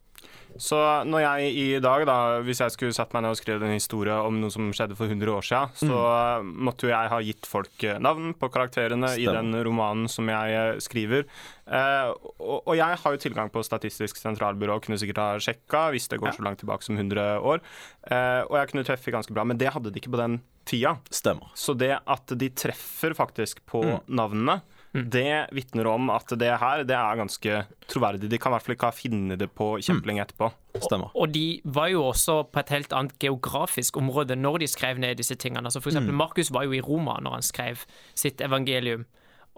Så 0.61 0.78
når 1.08 1.23
jeg 1.25 1.52
i 1.58 1.66
dag, 1.82 2.04
da, 2.06 2.16
hvis 2.46 2.61
jeg 2.62 2.75
skulle 2.75 2.94
satt 2.94 3.14
meg 3.14 3.25
ned 3.25 3.34
og 3.34 3.38
skrevet 3.40 3.66
en 3.66 3.75
historie 3.75 4.14
om 4.14 4.37
noe 4.38 4.52
som 4.54 4.68
skjedde 4.75 4.96
for 4.99 5.11
100 5.11 5.32
år 5.34 5.46
siden, 5.46 5.75
så 5.80 6.00
mm. 6.44 6.52
måtte 6.68 6.87
jo 6.87 6.92
jeg 6.92 7.11
ha 7.11 7.20
gitt 7.26 7.49
folk 7.50 7.87
eh, 7.87 7.99
navn 8.02 8.32
på 8.38 8.50
karakterene 8.54 9.14
i 9.18 9.26
den 9.26 9.54
romanen 9.66 10.06
som 10.11 10.30
jeg 10.30 10.54
eh, 10.58 10.80
skriver. 10.84 11.26
Eh, 11.66 12.11
og, 12.38 12.58
og 12.61 12.75
jeg 12.78 13.00
har 13.02 13.16
jo 13.16 13.23
tilgang 13.25 13.50
på 13.50 13.64
Statistisk 13.66 14.20
sentralbyrå 14.20 14.78
og 14.78 14.87
kunne 14.87 15.00
sikkert 15.00 15.23
ha 15.23 15.28
sjekka 15.42 15.88
hvis 15.94 16.11
det 16.12 16.20
går 16.23 16.37
så 16.37 16.46
langt 16.46 16.62
tilbake 16.62 16.87
som 16.87 16.99
100 16.99 17.40
år. 17.42 17.64
Eh, 18.11 18.42
og 18.46 18.58
jeg 18.61 18.70
kunne 18.70 18.87
treffe 18.87 19.14
ganske 19.14 19.34
bra, 19.34 19.46
men 19.49 19.61
det 19.61 19.73
hadde 19.75 19.90
de 19.90 20.02
ikke 20.02 20.14
på 20.14 20.23
den 20.23 20.38
tida. 20.68 20.96
Stemmer. 21.11 21.50
Så 21.58 21.75
det 21.78 21.96
at 21.99 22.38
de 22.38 22.50
treffer 22.54 23.16
faktisk 23.16 23.64
på 23.70 23.82
navnene, 24.06 24.61
det 24.94 25.48
vitner 25.50 25.88
om 25.90 26.10
at 26.14 26.30
det 26.38 26.52
her 26.60 26.84
det 26.86 26.94
er 26.94 27.18
ganske 27.18 27.56
troverdig. 27.90 28.28
De 28.30 28.38
kan 28.38 28.52
i 28.52 28.54
hvert 28.54 28.66
fall 28.66 28.76
ikke 28.76 28.90
ha 28.92 28.94
funnet 28.94 29.40
det 29.40 29.48
på 29.50 29.72
kjempelenge 29.82 30.22
etterpå. 30.22 30.52
Stemmer. 30.84 31.10
Og 31.18 31.32
de 31.34 31.60
var 31.64 31.90
jo 31.90 32.04
også 32.06 32.44
på 32.54 32.62
et 32.62 32.70
helt 32.74 32.94
annet 32.94 33.18
geografisk 33.22 33.98
område 33.98 34.38
når 34.38 34.62
de 34.62 34.70
skrev 34.70 35.02
ned 35.02 35.18
disse 35.18 35.34
tingene. 35.34 35.66
Altså 35.66 35.82
for 35.82 35.90
eksempel 35.90 36.14
Markus 36.14 36.52
var 36.54 36.68
jo 36.68 36.76
i 36.78 36.82
Roma 36.84 37.18
når 37.22 37.40
han 37.40 37.46
skrev 37.46 37.82
sitt 38.14 38.40
evangelium. 38.44 39.06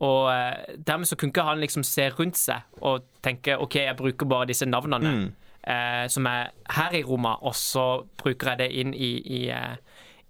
Og 0.04 0.28
eh, 0.32 0.76
dermed 0.88 1.08
så 1.08 1.16
kunne 1.16 1.32
ikke 1.32 1.44
han 1.44 1.60
liksom 1.60 1.84
se 1.84 2.08
rundt 2.16 2.36
seg 2.40 2.80
og 2.84 3.04
tenke 3.24 3.56
OK, 3.60 3.78
jeg 3.80 3.96
bruker 3.96 4.28
bare 4.28 4.48
disse 4.48 4.68
navnene 4.68 5.12
eh, 5.66 6.04
som 6.12 6.26
er 6.28 6.52
her 6.76 6.96
i 6.96 7.04
Roma, 7.04 7.36
og 7.40 7.56
så 7.56 8.04
bruker 8.20 8.52
jeg 8.54 8.60
det 8.60 8.68
inn 8.80 8.92
i, 8.94 9.12
i, 9.20 9.40
eh, 9.52 9.76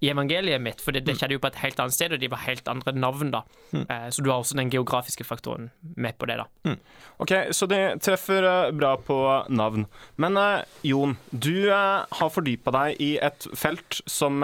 i 0.06 0.12
evangeliet 0.12 0.62
mitt. 0.62 0.80
For 0.84 0.94
det, 0.94 1.04
det 1.08 1.16
skjedde 1.18 1.36
jo 1.36 1.42
på 1.42 1.50
et 1.50 1.60
helt 1.64 1.80
annet 1.82 1.96
sted, 1.96 2.14
og 2.14 2.22
de 2.22 2.30
var 2.32 2.44
helt 2.46 2.70
andre 2.70 2.94
navn, 2.96 3.32
da. 3.34 3.42
Eh, 3.74 4.08
så 4.14 4.22
du 4.22 4.30
har 4.30 4.40
også 4.40 4.58
den 4.58 4.70
geografiske 4.72 5.26
faktoren 5.26 5.70
med 5.96 6.16
på 6.18 6.28
det, 6.30 6.38
da. 6.40 6.76
Ok, 7.22 7.32
Så 7.56 7.66
de 7.70 7.80
treffer 8.02 8.44
eh, 8.44 8.70
bra 8.76 8.94
på 9.00 9.18
navn. 9.48 9.86
Men 10.20 10.36
eh, 10.40 10.64
Jon, 10.86 11.16
du 11.30 11.70
eh, 11.70 12.04
har 12.20 12.32
fordypa 12.32 12.74
deg 12.76 13.00
i 13.02 13.12
et 13.24 13.48
felt 13.56 14.00
som 14.06 14.42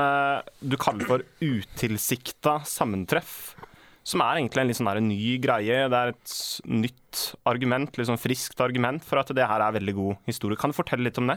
du 0.60 0.76
kaller 0.80 1.08
for 1.08 1.24
utilsikta 1.42 2.60
sammentreff. 2.68 3.54
Som 4.02 4.22
er 4.24 4.40
egentlig 4.40 4.62
en 4.62 4.70
litt 4.70 4.78
sånn 4.78 4.90
der 4.90 4.98
ny 5.04 5.36
greie. 5.42 5.86
Det 5.90 5.98
er 5.98 6.10
et 6.10 6.34
nytt 6.66 6.98
argument, 7.46 7.94
litt 7.98 8.08
sånn 8.08 8.18
friskt 8.18 8.60
argument 8.64 9.04
for 9.04 9.20
at 9.20 9.30
det 9.36 9.44
her 9.46 9.62
er 9.62 9.74
veldig 9.76 9.94
god 9.94 10.24
historie. 10.26 10.58
Kan 10.58 10.72
du 10.72 10.76
fortelle 10.76 11.06
litt 11.06 11.20
om 11.20 11.28
det? 11.30 11.36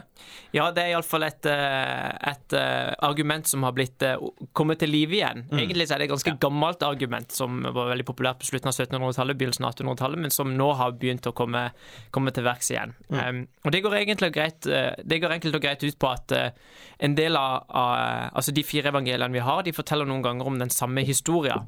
Ja, 0.56 0.70
det 0.74 0.82
er 0.82 0.94
iallfall 0.94 1.26
et, 1.28 1.46
eh, 1.46 2.10
et 2.32 2.56
eh, 2.58 2.90
argument 3.06 3.46
som 3.46 3.66
har 3.66 3.76
blitt 3.76 4.02
eh, 4.02 4.18
kommet 4.56 4.80
til 4.82 4.90
live 4.90 5.18
igjen. 5.18 5.44
Egentlig 5.52 5.86
er 5.86 6.02
det 6.02 6.08
et 6.08 6.14
ganske 6.14 6.34
gammelt 6.42 6.82
argument 6.86 7.36
som 7.36 7.62
var 7.62 7.92
veldig 7.92 8.08
populært 8.08 8.42
på 8.42 8.50
slutten 8.50 8.72
av 8.72 8.74
1700-tallet, 8.74 9.38
begynnelsen 9.38 9.68
av 9.68 9.76
1800-tallet, 9.76 10.24
men 10.26 10.34
som 10.34 10.54
nå 10.56 10.70
har 10.80 10.98
begynt 10.98 11.30
å 11.30 11.36
komme, 11.36 11.68
komme 12.10 12.34
til 12.34 12.48
verks 12.48 12.72
igjen. 12.74 12.96
Um, 13.12 13.44
og 13.62 13.74
det 13.74 13.84
går, 13.84 13.98
greit, 14.34 14.66
det 14.66 15.22
går 15.22 15.38
enkelt 15.38 15.58
og 15.58 15.62
greit 15.62 15.84
ut 15.86 15.98
på 16.00 16.10
at 16.10 16.34
en 16.34 17.14
del 17.14 17.36
av, 17.38 17.66
av 17.68 18.36
altså 18.38 18.54
de 18.56 18.64
fire 18.66 18.90
evangeliene 18.90 19.34
vi 19.34 19.44
har, 19.44 19.62
de 19.62 19.74
forteller 19.76 20.08
noen 20.08 20.24
ganger 20.24 20.48
om 20.48 20.58
den 20.58 20.72
samme 20.72 21.04
historien. 21.06 21.66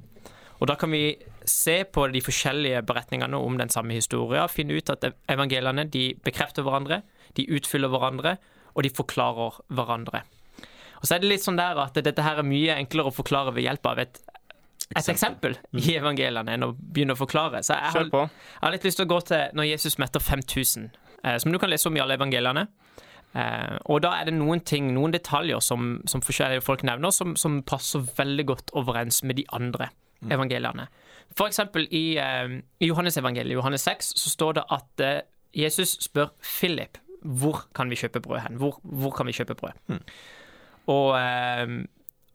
Og 0.58 0.66
da 0.70 0.74
kan 0.78 0.90
vi 0.90 1.16
se 1.48 1.82
på 1.86 2.06
de 2.12 2.22
forskjellige 2.24 2.82
beretningene 2.86 3.38
om 3.38 3.58
den 3.58 3.70
samme 3.72 3.94
historien, 3.96 4.48
finne 4.50 4.78
ut 4.78 4.90
at 4.92 5.06
evangeliene 5.30 5.86
de 5.88 6.10
bekrefter 6.24 6.66
hverandre, 6.66 7.02
de 7.38 7.46
utfyller 7.54 7.92
hverandre, 7.92 8.36
og 8.74 8.84
de 8.84 8.92
forklarer 8.94 9.60
hverandre. 9.74 10.24
Og 10.98 11.06
så 11.06 11.14
er 11.14 11.22
det 11.22 11.30
litt 11.30 11.44
sånn 11.44 11.58
der 11.58 11.78
at 11.78 11.94
dette 11.94 12.24
her 12.24 12.40
er 12.40 12.46
mye 12.46 12.74
enklere 12.74 13.12
å 13.12 13.14
forklare 13.14 13.54
ved 13.54 13.68
hjelp 13.68 13.86
av 13.86 14.02
et, 14.02 14.18
et 14.96 15.10
eksempel 15.12 15.54
i 15.78 15.94
evangeliene 15.98 16.56
enn 16.56 16.66
å 16.66 16.72
begynne 16.74 17.14
å 17.14 17.20
forklare. 17.20 17.62
Så 17.62 17.76
jeg 17.78 17.94
har, 17.94 18.10
jeg 18.10 18.64
har 18.64 18.74
litt 18.74 18.88
lyst 18.88 18.98
til 18.98 19.06
å 19.06 19.12
gå 19.14 19.20
til 19.30 19.54
når 19.58 19.70
Jesus 19.70 19.98
metter 20.02 20.22
5000, 20.24 20.90
eh, 21.22 21.38
som 21.38 21.54
du 21.54 21.60
kan 21.62 21.70
lese 21.70 21.90
om 21.90 21.98
i 21.98 22.02
alle 22.02 22.18
evangeliene. 22.18 22.66
Eh, 23.38 23.78
og 23.86 24.02
da 24.02 24.16
er 24.18 24.26
det 24.26 24.34
noen 24.34 24.64
ting, 24.66 24.90
noen 24.96 25.14
detaljer 25.14 25.62
som, 25.62 26.00
som 26.10 26.24
forskjellige 26.24 26.66
folk 26.66 26.82
nevner, 26.88 27.14
som, 27.14 27.36
som 27.38 27.60
passer 27.62 28.02
veldig 28.18 28.48
godt 28.50 28.74
overens 28.78 29.22
med 29.22 29.38
de 29.38 29.46
andre 29.54 29.92
evangeliene. 30.26 30.88
For 31.36 31.46
eksempel 31.46 31.86
i, 31.90 32.16
eh, 32.18 32.60
i 32.80 32.88
Johannes 32.88 33.16
evangeliet, 33.16 33.54
Johannes 33.54 33.84
6, 33.86 34.12
så 34.16 34.30
står 34.30 34.58
det 34.58 34.64
at 34.70 35.04
eh, 35.04 35.20
Jesus 35.54 35.98
spør 36.04 36.32
Philip 36.42 36.98
hvor 37.22 37.64
kan 37.74 37.90
vi 37.90 37.98
kjøpe 37.98 38.20
brød 38.22 38.44
hen? 38.44 38.58
Hvor, 38.60 38.78
hvor 38.82 39.10
kan 39.10 39.26
vi 39.26 39.34
kjøpe 39.34 39.56
brød? 39.58 39.98
Og, 40.86 41.18
eh, 41.18 41.84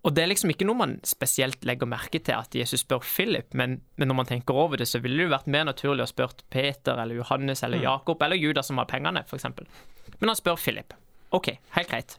og 0.04 0.16
det 0.16 0.24
er 0.24 0.28
liksom 0.28 0.52
ikke 0.52 0.68
noe 0.68 0.76
man 0.76 0.98
spesielt 1.08 1.64
legger 1.66 1.88
merke 1.88 2.20
til 2.20 2.36
at 2.36 2.56
Jesus 2.56 2.84
spør 2.84 3.00
Philip, 3.00 3.54
men, 3.54 3.82
men 3.96 4.08
når 4.12 4.16
man 4.16 4.26
tenker 4.26 4.54
over 4.54 4.76
det, 4.78 4.88
så 4.88 5.00
ville 5.00 5.18
det 5.18 5.30
jo 5.30 5.36
vært 5.36 5.48
mer 5.48 5.64
naturlig 5.70 6.04
å 6.04 6.12
spørre 6.12 6.44
Peter 6.52 7.00
eller 7.00 7.16
Johannes 7.16 7.64
eller 7.64 7.80
Jakob 7.84 8.22
eller 8.22 8.40
Judas 8.40 8.68
som 8.68 8.82
har 8.82 8.90
pengene, 8.92 9.24
f.eks. 9.24 9.48
Men 10.20 10.34
han 10.34 10.40
spør 10.40 10.60
Philip. 10.60 10.94
OK, 11.32 11.56
helt 11.78 11.90
greit. 11.90 12.18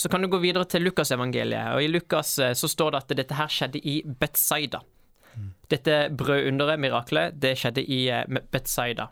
Så 0.00 0.08
kan 0.08 0.24
du 0.24 0.30
gå 0.32 0.40
videre 0.40 0.64
til 0.64 0.86
Lukasevangeliet, 0.86 1.74
og 1.74 1.84
i 1.84 1.90
Lukas 1.90 2.38
eh, 2.40 2.54
så 2.56 2.70
står 2.70 2.94
det 2.94 3.02
at 3.02 3.18
dette 3.18 3.36
her 3.36 3.52
skjedde 3.52 3.82
i 3.84 4.00
Betzaida. 4.04 4.80
Dette 5.70 6.10
brødunderet, 6.18 6.80
miraklet, 6.80 7.36
det 7.42 7.56
skjedde 7.60 7.84
i 7.84 8.06
eh, 8.10 8.24
Betzaida. 8.52 9.10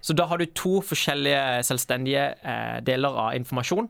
Så 0.00 0.14
da 0.16 0.26
har 0.30 0.40
du 0.40 0.46
to 0.56 0.80
forskjellige 0.84 1.62
selvstendige 1.68 2.28
eh, 2.40 2.78
deler 2.86 3.16
av 3.24 3.34
informasjon. 3.36 3.88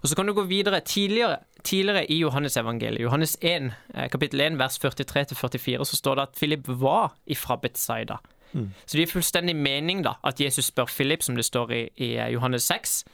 Og 0.00 0.08
så 0.08 0.16
kan 0.16 0.28
du 0.28 0.32
gå 0.32 0.46
videre 0.48 0.80
tidligere, 0.80 1.40
tidligere 1.66 2.06
i 2.12 2.20
Johannes 2.20 2.56
evangeliet. 2.56 3.02
Johannes 3.02 3.36
1, 3.40 3.72
eh, 3.94 4.08
kapittel 4.12 4.40
1, 4.40 4.58
vers 4.58 4.78
43-44, 4.78 5.84
så 5.84 5.96
står 5.96 6.14
det 6.14 6.22
at 6.28 6.36
Philip 6.38 6.68
var 6.68 7.16
ifra 7.26 7.56
Betzaida. 7.56 8.20
Så 8.50 8.96
det 8.96 9.04
gir 9.04 9.12
fullstendig 9.12 9.54
mening 9.54 10.00
da, 10.02 10.16
at 10.26 10.40
Jesus 10.40 10.72
spør 10.72 10.88
Philip, 10.90 11.22
som 11.22 11.36
det 11.36 11.44
står 11.46 11.70
i, 11.70 11.82
i 12.02 12.08
Johannes 12.32 12.66
6, 12.66 13.04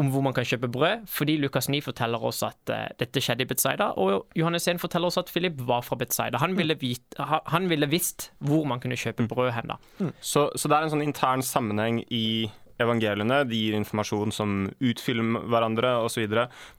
om 0.00 0.10
hvor 0.10 0.24
man 0.26 0.34
kan 0.36 0.46
kjøpe 0.48 0.70
brød, 0.74 1.04
fordi 1.10 1.36
Lukas 1.42 1.68
9 1.70 1.80
forteller 1.86 2.24
oss 2.26 2.42
at 2.46 2.72
uh, 2.72 2.88
dette 3.00 3.22
skjedde 3.22 3.46
i 3.46 3.50
Betzaida, 3.50 3.92
og 4.00 4.26
Johannes 4.38 4.66
1 4.70 4.82
forteller 4.82 5.12
oss 5.12 5.20
at 5.20 5.30
Philip 5.32 5.60
var 5.68 5.84
fra 5.86 5.98
Betzaida. 6.00 6.40
Han 6.42 6.56
ville, 6.58 6.76
han 7.20 7.70
ville 7.70 7.90
visst 7.90 8.30
hvor 8.42 8.66
man 8.68 8.82
kunne 8.82 8.98
kjøpe 8.98 9.28
brød 9.30 9.54
hen, 9.54 9.74
da. 9.74 10.10
Så, 10.20 10.48
så 10.58 10.70
det 10.70 10.76
er 10.76 10.86
en 10.86 10.94
sånn 10.96 11.06
intern 11.06 11.44
sammenheng 11.46 12.02
i 12.10 12.50
evangeliene. 12.82 13.42
De 13.48 13.58
gir 13.58 13.76
informasjon 13.78 14.34
som 14.34 14.54
utfyller 14.82 15.46
hverandre 15.50 15.94
osv. 16.04 16.24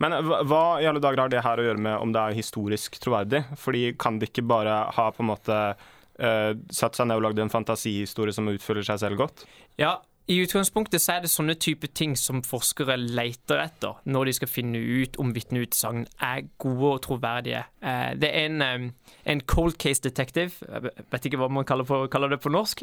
Men 0.04 0.18
hva, 0.28 0.42
hva 0.48 0.64
i 0.84 0.88
alle 0.90 1.04
dager 1.04 1.24
har 1.24 1.32
det 1.32 1.44
her 1.46 1.62
å 1.62 1.68
gjøre 1.70 1.84
med 1.88 2.00
om 2.02 2.16
det 2.16 2.24
er 2.24 2.40
historisk 2.40 3.00
troverdig? 3.04 3.46
Fordi 3.62 3.88
kan 4.00 4.20
det 4.20 4.32
ikke 4.32 4.48
bare 4.48 4.82
ha 4.96 5.08
på 5.16 5.24
en 5.24 5.32
måte 5.32 5.62
uh, 5.76 6.52
satt 6.74 7.00
seg 7.00 7.10
ned 7.10 7.22
og 7.22 7.30
lagd 7.30 7.44
en 7.44 7.54
fantasihistorie 7.54 8.36
som 8.36 8.52
utfyller 8.52 8.86
seg 8.88 9.02
selv 9.06 9.24
godt? 9.24 9.46
Ja, 9.82 9.98
i 10.28 10.40
utgangspunktet 10.42 11.04
så 11.04 11.16
er 11.16 11.26
det 11.26 11.30
sånne 11.30 11.54
type 11.62 11.88
ting 11.94 12.16
som 12.18 12.42
forskere 12.46 12.96
leter 12.98 13.60
etter 13.62 14.00
når 14.10 14.30
de 14.30 14.34
skal 14.40 14.50
finne 14.50 14.80
ut 14.82 15.20
om 15.22 15.36
vitneutsagn 15.36 16.08
er 16.18 16.48
gode 16.62 16.94
og 16.96 17.04
troverdige. 17.06 17.62
Eh, 17.82 18.16
Det 18.18 18.32
er 18.32 18.48
en, 18.50 18.94
en 19.26 19.42
cold 19.46 19.78
case 19.78 20.02
detective, 20.02 20.52
jeg 20.66 20.90
vet 21.12 21.26
ikke 21.30 21.38
hva 21.38 21.50
man 21.50 21.66
kaller, 21.66 21.86
på, 21.86 22.08
kaller 22.10 22.34
det 22.34 22.42
på 22.42 22.50
norsk. 22.50 22.82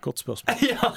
Godt 0.00 0.22
spørsmål. 0.24 0.56
ja, 0.72 0.90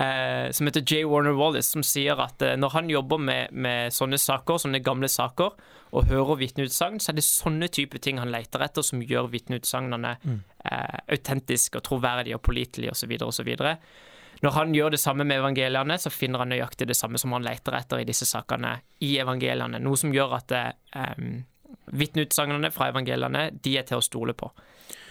eh, 0.00 0.48
som 0.56 0.66
heter 0.66 0.80
J. 0.80 1.04
Warner 1.04 1.36
Wallace, 1.36 1.68
som 1.68 1.84
sier 1.84 2.16
at 2.24 2.40
eh, 2.40 2.56
når 2.56 2.72
han 2.78 2.88
jobber 2.88 3.20
med, 3.20 3.52
med 3.52 3.92
sånne 3.92 4.16
saker, 4.16 4.62
sånne 4.64 4.80
gamle 4.80 5.12
saker, 5.12 5.60
og 5.90 6.06
hører 6.08 6.38
vitneutsagn, 6.40 7.02
så 7.02 7.12
er 7.12 7.18
det 7.18 7.26
sånne 7.26 7.68
type 7.68 7.98
ting 8.00 8.16
han 8.22 8.32
leter 8.32 8.62
etter, 8.64 8.86
som 8.86 9.02
gjør 9.02 9.28
vitneutsagnene 9.32 10.14
mm. 10.22 10.36
autentiske 11.10 11.80
og 11.80 11.84
troverdige 11.88 12.38
og 12.38 12.44
pålitelige 12.46 12.94
osv. 12.94 13.16
osv. 13.26 13.50
Når 14.40 14.56
han 14.56 14.74
gjør 14.74 14.94
det 14.94 15.00
samme 15.02 15.26
med 15.28 15.42
evangeliene, 15.42 15.98
så 16.00 16.12
finner 16.12 16.42
han 16.42 16.52
nøyaktig 16.52 16.88
det 16.88 16.96
samme 16.96 17.20
som 17.20 17.34
han 17.36 17.44
leter 17.44 17.76
etter 17.76 18.00
i 18.00 18.08
disse 18.08 18.28
sakene 18.28 18.78
i 19.04 19.14
evangeliene. 19.20 19.80
Noe 19.84 20.00
som 20.00 20.14
gjør 20.14 20.38
at 20.38 20.54
um, 20.96 21.42
vitneutsagnene 21.92 22.70
fra 22.72 22.88
evangeliene 22.92 23.50
de 23.52 23.76
er 23.76 23.88
til 23.88 24.00
å 24.00 24.04
stole 24.04 24.36
på. 24.36 24.48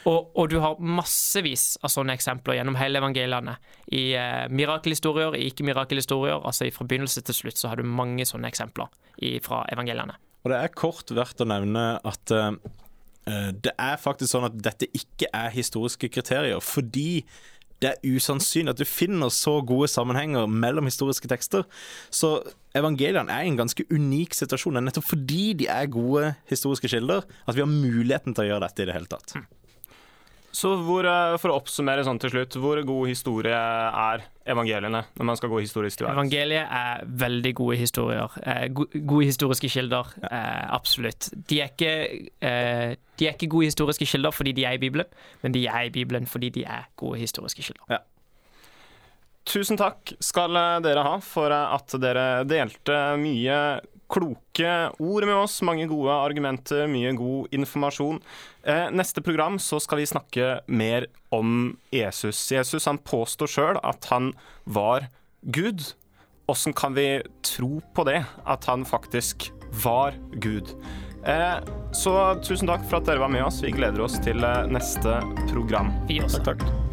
Og, 0.07 0.31
og, 0.33 0.45
du 0.49 0.57
har 0.63 0.79
massevis 0.79 1.75
av 1.83 1.91
sånne 1.91 2.15
eksempler 2.15 2.57
gjennom 2.57 2.77
hele 2.79 3.01
evangeliene. 3.01 3.57
I 3.93 4.03
eh, 4.17 4.45
mirakelhistorier, 4.47 5.35
i 5.35 5.49
ikke-mirakelhistorier. 5.51 6.39
Altså 6.39 6.69
fra 6.73 6.87
begynnelse 6.87 7.21
til 7.27 7.35
slutt 7.35 7.59
så 7.59 7.69
har 7.69 7.81
du 7.81 7.85
mange 7.85 8.25
sånne 8.25 8.49
eksempler 8.49 8.87
i, 9.17 9.35
fra 9.43 9.65
evangeliene. 9.73 10.15
Og 10.45 10.53
det 10.53 10.61
er 10.63 10.71
kort 10.71 11.11
verdt 11.11 11.43
å 11.43 11.49
nevne 11.51 11.83
at 12.07 12.31
uh, 12.31 12.55
det 13.27 13.75
er 13.75 13.99
faktisk 13.99 14.31
sånn 14.31 14.47
at 14.47 14.55
dette 14.55 14.87
ikke 14.95 15.27
er 15.35 15.51
historiske 15.53 16.09
kriterier, 16.09 16.63
fordi 16.63 17.25
det 17.79 17.91
er 17.93 18.15
usannsynlig 18.15 18.73
at 18.73 18.81
du 18.81 18.87
finner 18.87 19.31
så 19.33 19.59
gode 19.65 19.87
sammenhenger 19.91 20.49
mellom 20.51 20.89
historiske 20.89 21.29
tekster. 21.31 21.63
Så 22.11 22.39
evangeliene 22.75 23.31
er 23.31 23.45
i 23.45 23.51
en 23.51 23.59
ganske 23.59 23.85
unik 23.89 24.35
situasjon. 24.35 24.75
Det 24.75 24.83
er 24.83 24.87
nettopp 24.89 25.07
fordi 25.13 25.45
de 25.61 25.69
er 25.71 25.91
gode 25.91 26.33
historiske 26.51 26.91
kilder, 26.91 27.23
at 27.47 27.55
vi 27.55 27.63
har 27.63 27.71
muligheten 27.71 28.35
til 28.35 28.45
å 28.45 28.51
gjøre 28.51 28.67
dette 28.67 28.83
i 28.83 28.89
det 28.89 28.97
hele 28.97 29.11
tatt. 29.11 29.37
Så 30.51 30.71
hvor, 30.81 31.05
eh, 31.05 31.37
For 31.37 31.51
å 31.51 31.59
oppsummere 31.59 32.03
sånn 32.05 32.19
til 32.21 32.31
slutt, 32.33 32.57
hvor 32.61 32.81
god 32.85 33.09
historie 33.09 33.55
er 33.55 34.23
evangeliene 34.49 35.03
når 35.17 35.27
man 35.29 35.37
skal 35.37 35.51
gå 35.51 35.61
historisk 35.61 35.99
til 35.99 36.07
verks? 36.07 36.17
Evangeliet 36.17 36.71
er 36.79 37.03
veldig 37.05 37.53
gode 37.59 37.77
historier. 37.77 38.37
Eh, 38.43 38.67
gode 38.73 39.25
historiske 39.29 39.69
kilder. 39.69 40.09
Ja. 40.23 40.29
Eh, 40.31 40.65
absolutt. 40.73 41.29
De 41.47 41.61
er, 41.61 41.69
ikke, 41.69 42.29
de 42.41 43.27
er 43.27 43.35
ikke 43.35 43.49
gode 43.49 43.69
historiske 43.69 44.07
kilder 44.09 44.33
fordi 44.33 44.55
de 44.57 44.65
er 44.65 44.77
i 44.77 44.81
Bibelen, 44.81 45.05
men 45.43 45.53
de 45.53 45.67
er 45.67 45.87
i 45.87 45.93
Bibelen 45.93 46.25
fordi 46.25 46.49
de 46.49 46.65
er 46.65 46.89
gode 46.97 47.19
historiske 47.19 47.61
kilder. 47.61 47.85
Ja. 47.89 48.01
Tusen 49.49 49.77
takk 49.77 50.13
skal 50.21 50.53
dere 50.83 51.05
ha 51.05 51.15
for 51.25 51.53
at 51.53 51.95
dere 52.01 52.43
delte 52.45 52.99
mye 53.17 53.79
kloke 54.09 54.73
ord 54.99 55.27
med 55.27 55.35
oss, 55.35 55.59
mange 55.65 55.87
gode 55.89 56.13
argumenter, 56.13 56.87
mye 56.91 57.13
god 57.17 57.53
informasjon. 57.55 58.19
Eh, 58.63 58.87
neste 58.95 59.23
program 59.25 59.59
så 59.61 59.79
skal 59.83 60.01
vi 60.01 60.09
snakke 60.09 60.49
mer 60.67 61.07
om 61.35 61.77
Jesus. 61.93 62.41
Jesus 62.51 62.89
han 62.89 63.01
påstår 63.01 63.51
sjøl 63.51 63.81
at 63.83 64.09
han 64.13 64.33
var 64.65 65.07
Gud. 65.41 65.93
Åssen 66.49 66.73
kan 66.73 66.97
vi 66.97 67.21
tro 67.45 67.77
på 67.93 68.07
det, 68.09 68.23
at 68.45 68.65
han 68.65 68.87
faktisk 68.89 69.51
var 69.83 70.17
Gud? 70.41 70.73
Eh, 71.25 71.57
så 71.93 72.15
tusen 72.43 72.69
takk 72.69 72.85
for 72.89 73.01
at 73.01 73.09
dere 73.09 73.21
var 73.21 73.33
med 73.33 73.45
oss. 73.45 73.61
Vi 73.63 73.75
gleder 73.75 74.01
oss 74.05 74.19
til 74.23 74.43
eh, 74.43 74.67
neste 74.71 75.19
program. 75.51 75.93
Vi 76.09 76.21
også. 76.25 76.43
Takk, 76.43 76.63
takk. 76.65 76.88